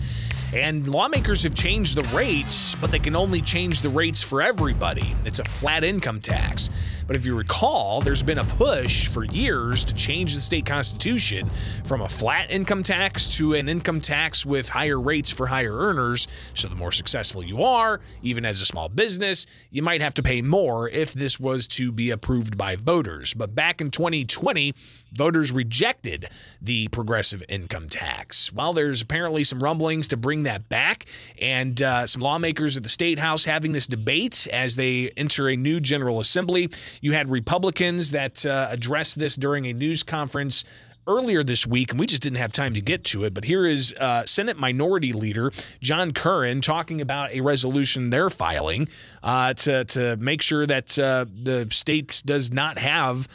and 0.52 0.88
lawmakers 0.88 1.44
have 1.44 1.54
changed 1.54 1.96
the 1.96 2.16
rates, 2.16 2.74
but 2.82 2.90
they 2.90 2.98
can 2.98 3.16
only 3.16 3.42
change 3.42 3.82
the 3.82 3.90
rates 3.90 4.24
for 4.24 4.42
everybody. 4.42 5.16
It's 5.24 5.38
a 5.38 5.44
flat 5.44 5.84
income 5.84 6.20
tax. 6.20 6.72
But 7.12 7.18
if 7.18 7.26
you 7.26 7.36
recall, 7.36 8.00
there's 8.00 8.24
been 8.24 8.38
a 8.38 8.46
push 8.46 9.10
for 9.10 9.26
years 9.26 9.84
to 9.84 9.94
change 9.94 10.34
the 10.34 10.40
state 10.40 10.66
constitution 10.66 11.50
from 11.84 12.00
a 12.00 12.08
flat 12.08 12.50
income 12.50 12.84
tax 12.84 13.36
to 13.36 13.56
an 13.56 13.68
income 13.68 14.00
tax 14.00 14.46
with 14.46 14.70
higher 14.70 14.98
rates 14.98 15.30
for 15.30 15.46
higher 15.46 15.76
earners. 15.76 16.30
So 16.54 16.70
the 16.70 16.76
more 16.78 16.94
successful 16.94 17.44
you 17.44 17.64
are, 17.64 18.00
even 18.22 18.46
as 18.46 18.62
a 18.62 18.66
small 18.66 18.88
business, 18.88 19.46
you 19.72 19.84
might 19.84 20.00
have 20.00 20.14
to 20.14 20.24
pay 20.24 20.42
more 20.42 20.88
if 20.88 21.12
this 21.12 21.38
was 21.38 21.68
to 21.70 21.92
be 21.92 22.12
approved 22.12 22.58
by 22.58 22.78
voters. 22.78 23.34
But 23.34 23.54
back 23.54 23.82
in 23.82 23.92
2020, 23.92 24.74
voters 25.12 25.52
rejected 25.52 26.28
the 26.62 26.88
progressive 26.90 27.44
income 27.50 27.90
tax. 27.90 28.54
Well, 28.54 28.72
there's 28.72 29.02
apparently 29.02 29.44
some 29.44 29.62
rumblings 29.62 30.08
to 30.10 30.18
bring 30.18 30.44
that 30.44 30.70
back, 30.70 31.08
and 31.42 31.82
uh, 31.82 32.08
some 32.08 32.22
lawmakers 32.22 32.78
at 32.78 32.84
the 32.84 32.90
state 32.90 33.20
house 33.20 33.44
having 33.44 33.74
this 33.74 33.88
debate 33.88 34.48
as 34.54 34.78
they 34.78 35.10
enter 35.18 35.50
a 35.50 35.58
new 35.58 35.82
General 35.82 36.22
Assembly. 36.22 36.70
You 37.02 37.14
had 37.14 37.30
Republicans 37.30 38.12
that 38.12 38.46
uh, 38.46 38.68
addressed 38.70 39.18
this 39.18 39.36
during 39.36 39.66
a 39.66 39.74
news 39.74 40.04
conference 40.04 40.64
earlier 41.08 41.44
this 41.44 41.66
week, 41.66 41.92
and 41.92 42.00
we 42.00 42.06
just 42.06 42.22
didn't 42.22 42.38
have 42.38 42.54
time 42.54 42.76
to 42.76 42.82
get 42.82 43.04
to 43.06 43.24
it. 43.24 43.34
But 43.34 43.44
here 43.44 43.66
is 43.66 43.94
uh, 44.00 44.26
Senate 44.26 44.58
Minority 44.58 45.14
Leader 45.14 45.52
John 45.82 46.12
Curran 46.12 46.62
talking 46.62 47.02
about 47.02 47.32
a 47.32 47.42
resolution 47.42 48.12
they're 48.12 48.30
filing 48.30 48.88
uh, 49.24 49.56
to 49.56 49.86
to 49.86 50.16
make 50.18 50.42
sure 50.42 50.66
that 50.66 50.98
uh, 51.00 51.26
the 51.44 51.68
state 51.72 52.22
does 52.26 52.52
not 52.52 52.78
have 52.78 53.28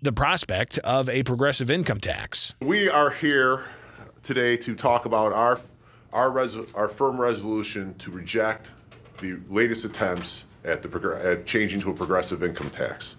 the 0.00 0.12
prospect 0.12 0.78
of 0.78 1.08
a 1.08 1.22
progressive 1.22 1.70
income 1.70 2.00
tax. 2.00 2.54
We 2.60 2.88
are 2.88 3.10
here 3.10 3.66
today 4.22 4.56
to 4.56 4.74
talk 4.74 5.04
about 5.04 5.32
our 5.32 5.60
our 6.12 6.30
res- 6.30 6.56
our 6.74 6.88
firm 6.88 7.20
resolution 7.20 7.94
to 7.98 8.10
reject 8.10 8.70
the 9.20 9.38
latest 9.48 9.84
attempts 9.84 10.46
at 10.64 10.82
the 10.82 11.20
at 11.22 11.46
changing 11.46 11.80
to 11.80 11.90
a 11.90 11.94
progressive 11.94 12.42
income 12.42 12.70
tax. 12.70 13.16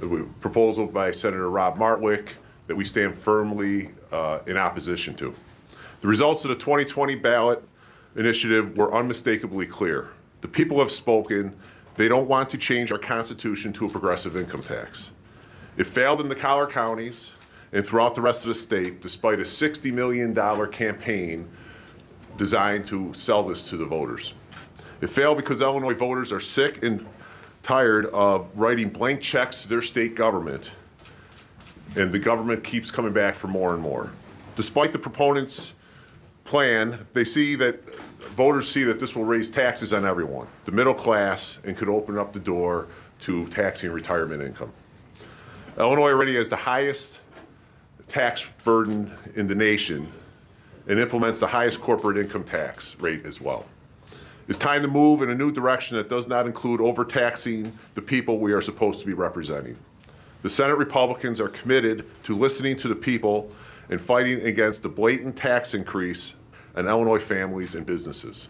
The 0.00 0.28
proposal 0.40 0.86
by 0.86 1.10
Senator 1.10 1.50
Rob 1.50 1.78
Martwick 1.78 2.34
that 2.66 2.76
we 2.76 2.84
stand 2.84 3.16
firmly 3.16 3.90
uh, 4.12 4.40
in 4.46 4.56
opposition 4.56 5.14
to. 5.16 5.34
The 6.00 6.08
results 6.08 6.44
of 6.44 6.50
the 6.50 6.56
2020 6.56 7.14
ballot 7.16 7.62
initiative 8.16 8.76
were 8.76 8.94
unmistakably 8.94 9.66
clear. 9.66 10.10
The 10.40 10.48
people 10.48 10.78
have 10.78 10.90
spoken. 10.90 11.56
They 11.96 12.08
don't 12.08 12.28
want 12.28 12.50
to 12.50 12.58
change 12.58 12.92
our 12.92 12.98
constitution 12.98 13.72
to 13.74 13.86
a 13.86 13.88
progressive 13.88 14.36
income 14.36 14.62
tax. 14.62 15.12
It 15.76 15.86
failed 15.86 16.20
in 16.20 16.28
the 16.28 16.34
collar 16.34 16.66
counties 16.66 17.32
and 17.72 17.86
throughout 17.86 18.14
the 18.14 18.20
rest 18.20 18.44
of 18.44 18.48
the 18.48 18.54
state, 18.54 19.00
despite 19.00 19.38
a 19.38 19.42
$60 19.42 19.92
million 19.92 20.34
campaign 20.70 21.48
designed 22.36 22.86
to 22.86 23.12
sell 23.14 23.42
this 23.42 23.68
to 23.70 23.76
the 23.76 23.84
voters. 23.84 24.34
It 25.00 25.08
failed 25.08 25.36
because 25.36 25.60
Illinois 25.60 25.94
voters 25.94 26.32
are 26.32 26.40
sick 26.40 26.82
and 26.82 27.06
tired 27.62 28.06
of 28.06 28.50
writing 28.54 28.88
blank 28.88 29.20
checks 29.20 29.62
to 29.62 29.68
their 29.68 29.82
state 29.82 30.14
government, 30.14 30.70
and 31.96 32.12
the 32.12 32.18
government 32.18 32.64
keeps 32.64 32.90
coming 32.90 33.12
back 33.12 33.34
for 33.34 33.48
more 33.48 33.74
and 33.74 33.82
more. 33.82 34.10
Despite 34.54 34.92
the 34.92 34.98
proponents' 34.98 35.74
plan, 36.44 37.06
they 37.12 37.24
see 37.24 37.56
that 37.56 37.90
voters 38.36 38.70
see 38.70 38.84
that 38.84 38.98
this 38.98 39.14
will 39.14 39.24
raise 39.24 39.50
taxes 39.50 39.92
on 39.92 40.04
everyone, 40.04 40.46
the 40.64 40.72
middle 40.72 40.94
class, 40.94 41.58
and 41.64 41.76
could 41.76 41.88
open 41.88 42.16
up 42.16 42.32
the 42.32 42.38
door 42.38 42.86
to 43.20 43.46
taxing 43.48 43.90
retirement 43.90 44.42
income. 44.42 44.72
Illinois 45.78 46.10
already 46.10 46.36
has 46.36 46.48
the 46.48 46.56
highest 46.56 47.20
tax 48.08 48.50
burden 48.64 49.10
in 49.34 49.46
the 49.46 49.54
nation 49.54 50.10
and 50.86 51.00
implements 51.00 51.40
the 51.40 51.46
highest 51.46 51.80
corporate 51.80 52.16
income 52.16 52.44
tax 52.44 52.96
rate 53.00 53.26
as 53.26 53.40
well. 53.40 53.66
It's 54.48 54.58
time 54.58 54.82
to 54.82 54.88
move 54.88 55.22
in 55.22 55.30
a 55.30 55.34
new 55.34 55.50
direction 55.50 55.96
that 55.96 56.08
does 56.08 56.28
not 56.28 56.46
include 56.46 56.80
overtaxing 56.80 57.76
the 57.94 58.02
people 58.02 58.38
we 58.38 58.52
are 58.52 58.60
supposed 58.60 59.00
to 59.00 59.06
be 59.06 59.12
representing. 59.12 59.76
The 60.42 60.48
Senate 60.48 60.78
Republicans 60.78 61.40
are 61.40 61.48
committed 61.48 62.06
to 62.22 62.36
listening 62.36 62.76
to 62.76 62.88
the 62.88 62.94
people 62.94 63.50
and 63.90 64.00
fighting 64.00 64.42
against 64.42 64.84
the 64.84 64.88
blatant 64.88 65.34
tax 65.34 65.74
increase 65.74 66.36
on 66.76 66.86
Illinois 66.86 67.18
families 67.18 67.74
and 67.74 67.84
businesses. 67.84 68.46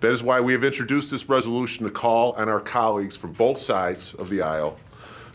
That 0.00 0.10
is 0.10 0.24
why 0.24 0.40
we 0.40 0.52
have 0.54 0.64
introduced 0.64 1.12
this 1.12 1.28
resolution 1.28 1.86
to 1.86 1.92
call 1.92 2.32
on 2.32 2.48
our 2.48 2.58
colleagues 2.58 3.16
from 3.16 3.32
both 3.34 3.58
sides 3.58 4.14
of 4.14 4.28
the 4.28 4.42
aisle 4.42 4.76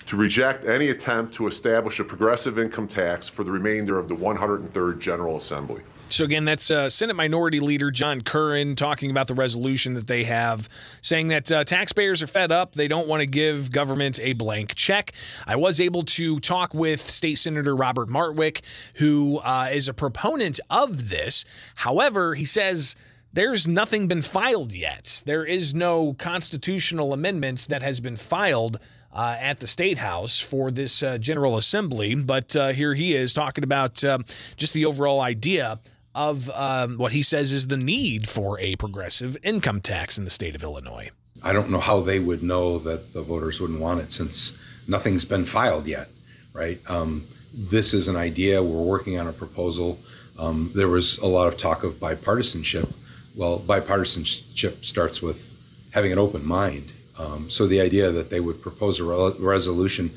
to 0.08 0.18
reject 0.18 0.66
any 0.66 0.90
attempt 0.90 1.34
to 1.36 1.48
establish 1.48 2.02
a 2.02 2.04
progressive 2.04 2.60
income 2.60 2.90
tax 2.90 3.30
for 3.30 3.46
the 3.46 3.52
remainder 3.52 3.98
of 3.98 4.10
the 4.10 4.16
103rd 4.16 5.00
General 5.00 5.38
Assembly. 5.38 5.82
So 6.10 6.24
again, 6.24 6.46
that's 6.46 6.72
uh, 6.72 6.90
Senate 6.90 7.16
Minority 7.16 7.60
Leader 7.60 7.92
John 7.92 8.22
Curran 8.22 8.78
talking 8.78 9.12
about 9.12 9.28
the 9.28 9.34
resolution 9.34 9.94
that 9.96 10.08
they 10.08 10.24
have, 10.24 10.70
saying 11.02 11.28
that 11.28 11.52
uh, 11.52 11.64
taxpayers 11.66 12.24
are 12.24 12.28
fed 12.28 12.50
up. 12.50 12.74
They 12.74 12.88
don't 12.88 13.10
want 13.10 13.20
to 13.22 13.26
give 13.26 13.72
government 13.72 14.18
a 14.22 14.32
blank 14.32 14.74
check. 14.76 15.12
I 15.46 15.58
was 15.58 15.82
able 15.82 16.04
to 16.04 16.40
talk 16.40 16.74
with 16.74 17.02
State 17.02 17.36
Senator 17.36 17.76
Robert 17.76 18.08
Martwick, 18.08 18.62
who 18.96 19.40
uh, 19.40 19.68
is 19.72 19.90
a 19.90 19.94
proponent 19.94 20.62
of 20.70 21.10
this. 21.10 21.44
However, 21.76 22.36
he 22.36 22.46
says 22.46 22.96
there's 23.34 23.68
nothing 23.68 24.08
been 24.08 24.22
filed 24.22 24.74
yet. 24.74 25.24
There 25.26 25.46
is 25.46 25.76
no 25.76 26.14
constitutional 26.14 27.12
amendment 27.12 27.68
that 27.70 27.82
has 27.82 28.00
been 28.00 28.16
filed 28.16 28.80
uh, 29.14 29.36
at 29.40 29.60
the 29.60 29.68
State 29.68 29.98
House 29.98 30.40
for 30.40 30.72
this 30.72 31.04
uh, 31.04 31.18
General 31.18 31.58
Assembly. 31.58 32.16
But 32.16 32.56
uh, 32.56 32.70
here 32.70 32.94
he 32.94 33.14
is 33.14 33.34
talking 33.34 33.66
about 33.66 34.04
um, 34.06 34.24
just 34.56 34.74
the 34.74 34.86
overall 34.86 35.20
idea 35.20 35.80
of 36.18 36.50
um, 36.50 36.98
what 36.98 37.12
he 37.12 37.22
says 37.22 37.52
is 37.52 37.68
the 37.68 37.78
need 37.78 38.28
for 38.28 38.60
a 38.60 38.76
progressive 38.78 39.38
income 39.44 39.80
tax 39.80 40.18
in 40.18 40.24
the 40.24 40.32
state 40.32 40.56
of 40.56 40.64
Illinois. 40.64 41.12
I 41.44 41.54
don't 41.54 41.70
know 41.70 41.80
how 41.80 42.02
they 42.02 42.20
would 42.20 42.42
know 42.42 42.80
that 42.80 43.14
the 43.14 43.22
voters 43.22 43.62
wouldn't 43.62 43.80
want 43.80 44.02
it 44.02 44.12
since 44.12 44.58
nothing's 44.88 45.26
been 45.26 45.46
filed 45.46 45.86
yet, 45.86 46.10
right? 46.54 46.80
Um, 46.90 47.26
this 47.54 47.94
is 47.94 48.08
an 48.08 48.16
idea. 48.16 48.64
We're 48.64 48.82
working 48.82 49.20
on 49.20 49.28
a 49.28 49.32
proposal. 49.32 50.00
Um, 50.40 50.72
there 50.74 50.88
was 50.88 51.20
a 51.20 51.28
lot 51.28 51.48
of 51.48 51.58
talk 51.58 51.84
of 51.84 51.94
bipartisanship. 51.94 52.92
Well, 53.36 53.60
bipartisanship 53.60 54.84
starts 54.84 55.22
with 55.22 55.54
having 55.94 56.12
an 56.12 56.18
open 56.18 56.44
mind. 56.44 56.94
Um, 57.20 57.52
so 57.52 57.68
the 57.68 57.80
idea 57.80 58.12
that 58.12 58.32
they 58.32 58.40
would 58.40 58.60
propose 58.60 59.00
a 59.00 59.04
re- 59.04 59.34
resolution 59.40 60.10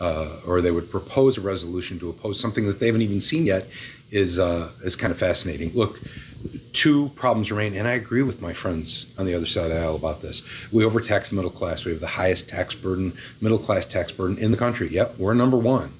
uh, 0.00 0.36
or 0.46 0.60
they 0.60 0.70
would 0.70 0.90
propose 0.90 1.36
a 1.36 1.40
resolution 1.40 1.98
to 1.98 2.08
oppose 2.08 2.40
something 2.40 2.66
that 2.66 2.78
they 2.78 2.86
haven't 2.86 3.02
even 3.02 3.20
seen 3.20 3.46
yet 3.46 3.66
is 4.10 4.38
uh, 4.38 4.70
is 4.82 4.96
kind 4.96 5.10
of 5.10 5.18
fascinating. 5.18 5.72
Look, 5.74 6.00
two 6.72 7.10
problems 7.10 7.50
remain, 7.50 7.74
and 7.74 7.86
I 7.86 7.92
agree 7.92 8.22
with 8.22 8.40
my 8.40 8.52
friends 8.52 9.06
on 9.18 9.26
the 9.26 9.34
other 9.34 9.46
side 9.46 9.64
of 9.64 9.70
the 9.70 9.80
aisle 9.80 9.96
about 9.96 10.22
this. 10.22 10.42
We 10.72 10.84
overtax 10.84 11.30
the 11.30 11.36
middle 11.36 11.50
class. 11.50 11.84
We 11.84 11.92
have 11.92 12.00
the 12.00 12.06
highest 12.06 12.48
tax 12.48 12.74
burden, 12.74 13.12
middle 13.40 13.58
class 13.58 13.86
tax 13.86 14.12
burden 14.12 14.38
in 14.38 14.50
the 14.50 14.56
country. 14.56 14.88
Yep, 14.88 15.18
we're 15.18 15.34
number 15.34 15.56
one, 15.56 15.92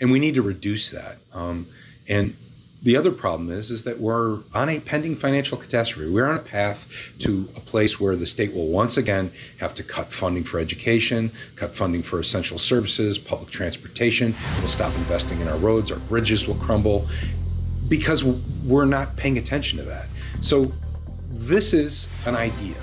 and 0.00 0.10
we 0.10 0.18
need 0.18 0.34
to 0.34 0.42
reduce 0.42 0.90
that. 0.90 1.18
Um, 1.34 1.66
and 2.08 2.34
the 2.82 2.96
other 2.96 3.10
problem 3.10 3.50
is 3.50 3.70
is 3.70 3.82
that 3.82 4.00
we're 4.00 4.38
on 4.54 4.68
a 4.68 4.80
pending 4.80 5.14
financial 5.14 5.58
catastrophe. 5.58 6.10
We're 6.10 6.26
on 6.26 6.36
a 6.36 6.40
path 6.42 6.88
to 7.20 7.48
a 7.56 7.60
place 7.60 8.00
where 8.00 8.16
the 8.16 8.26
state 8.26 8.54
will 8.54 8.68
once 8.68 8.96
again 8.96 9.30
have 9.58 9.74
to 9.74 9.82
cut 9.82 10.06
funding 10.06 10.44
for 10.44 10.58
education, 10.58 11.30
cut 11.56 11.74
funding 11.74 12.02
for 12.02 12.20
essential 12.20 12.58
services, 12.58 13.18
public 13.18 13.50
transportation. 13.50 14.34
We'll 14.58 14.68
stop 14.68 14.94
investing 14.94 15.40
in 15.40 15.48
our 15.48 15.58
roads, 15.58 15.92
our 15.92 15.98
bridges 15.98 16.46
will 16.46 16.54
crumble 16.54 17.06
because 17.90 18.24
we're 18.24 18.86
not 18.86 19.16
paying 19.18 19.36
attention 19.36 19.78
to 19.78 19.84
that. 19.84 20.06
So 20.40 20.72
this 21.28 21.74
is 21.74 22.08
an 22.24 22.34
idea. 22.34 22.76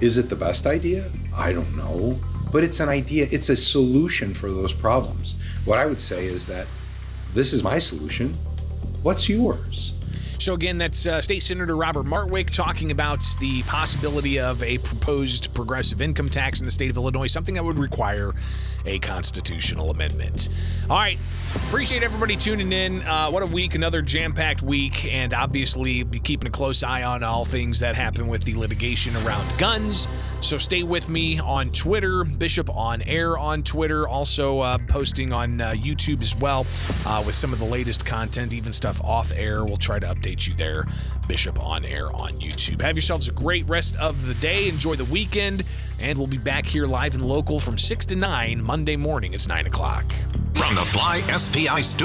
Is 0.00 0.16
it 0.16 0.30
the 0.30 0.36
best 0.36 0.66
idea? 0.66 1.10
I 1.36 1.52
don't 1.52 1.76
know, 1.76 2.18
but 2.50 2.64
it's 2.64 2.80
an 2.80 2.88
idea. 2.88 3.28
It's 3.30 3.50
a 3.50 3.56
solution 3.56 4.32
for 4.32 4.50
those 4.50 4.72
problems. 4.72 5.34
What 5.66 5.78
I 5.78 5.84
would 5.84 6.00
say 6.00 6.24
is 6.24 6.46
that 6.46 6.66
this 7.34 7.52
is 7.52 7.62
my 7.62 7.78
solution 7.78 8.34
What's 9.04 9.28
yours? 9.28 9.92
So, 10.44 10.52
again, 10.52 10.76
that's 10.76 11.06
uh, 11.06 11.22
State 11.22 11.42
Senator 11.42 11.74
Robert 11.74 12.04
Martwick 12.04 12.50
talking 12.50 12.90
about 12.90 13.24
the 13.40 13.62
possibility 13.62 14.38
of 14.38 14.62
a 14.62 14.76
proposed 14.76 15.54
progressive 15.54 16.02
income 16.02 16.28
tax 16.28 16.60
in 16.60 16.66
the 16.66 16.70
state 16.70 16.90
of 16.90 16.98
Illinois, 16.98 17.28
something 17.28 17.54
that 17.54 17.64
would 17.64 17.78
require 17.78 18.34
a 18.84 18.98
constitutional 18.98 19.90
amendment. 19.90 20.50
All 20.90 20.98
right. 20.98 21.18
Appreciate 21.68 22.02
everybody 22.02 22.36
tuning 22.36 22.72
in. 22.72 23.00
Uh, 23.02 23.30
what 23.30 23.42
a 23.42 23.46
week, 23.46 23.74
another 23.74 24.02
jam 24.02 24.34
packed 24.34 24.60
week, 24.60 25.06
and 25.06 25.32
obviously 25.32 26.02
be 26.02 26.18
keeping 26.18 26.48
a 26.48 26.50
close 26.50 26.82
eye 26.82 27.04
on 27.04 27.22
all 27.22 27.46
things 27.46 27.80
that 27.80 27.94
happen 27.94 28.28
with 28.28 28.44
the 28.44 28.54
litigation 28.54 29.16
around 29.18 29.46
guns. 29.58 30.08
So 30.40 30.58
stay 30.58 30.82
with 30.82 31.08
me 31.08 31.40
on 31.40 31.70
Twitter, 31.70 32.24
Bishop 32.24 32.68
on 32.68 33.00
Air 33.02 33.38
on 33.38 33.62
Twitter, 33.62 34.06
also 34.06 34.60
uh, 34.60 34.78
posting 34.88 35.32
on 35.32 35.60
uh, 35.60 35.70
YouTube 35.70 36.20
as 36.20 36.36
well 36.36 36.66
uh, 37.06 37.22
with 37.24 37.34
some 37.34 37.52
of 37.52 37.60
the 37.60 37.64
latest 37.64 38.04
content, 38.04 38.52
even 38.52 38.72
stuff 38.72 39.00
off 39.02 39.32
air. 39.34 39.64
We'll 39.64 39.76
try 39.78 39.98
to 39.98 40.08
you 40.42 40.54
there. 40.54 40.86
Bishop 41.28 41.60
on 41.60 41.84
Air 41.84 42.12
on 42.12 42.32
YouTube. 42.32 42.80
Have 42.80 42.96
yourselves 42.96 43.28
a 43.28 43.32
great 43.32 43.68
rest 43.68 43.96
of 43.96 44.26
the 44.26 44.34
day. 44.34 44.68
Enjoy 44.68 44.96
the 44.96 45.04
weekend, 45.06 45.64
and 45.98 46.18
we'll 46.18 46.26
be 46.26 46.38
back 46.38 46.66
here 46.66 46.86
live 46.86 47.14
and 47.14 47.24
local 47.24 47.60
from 47.60 47.78
6 47.78 48.06
to 48.06 48.16
9 48.16 48.62
Monday 48.62 48.96
morning. 48.96 49.34
It's 49.34 49.48
9 49.48 49.66
o'clock. 49.66 50.12
From 50.56 50.74
the 50.74 50.82
Fly 50.82 51.20
SPI 51.20 51.82
studio. 51.82 51.84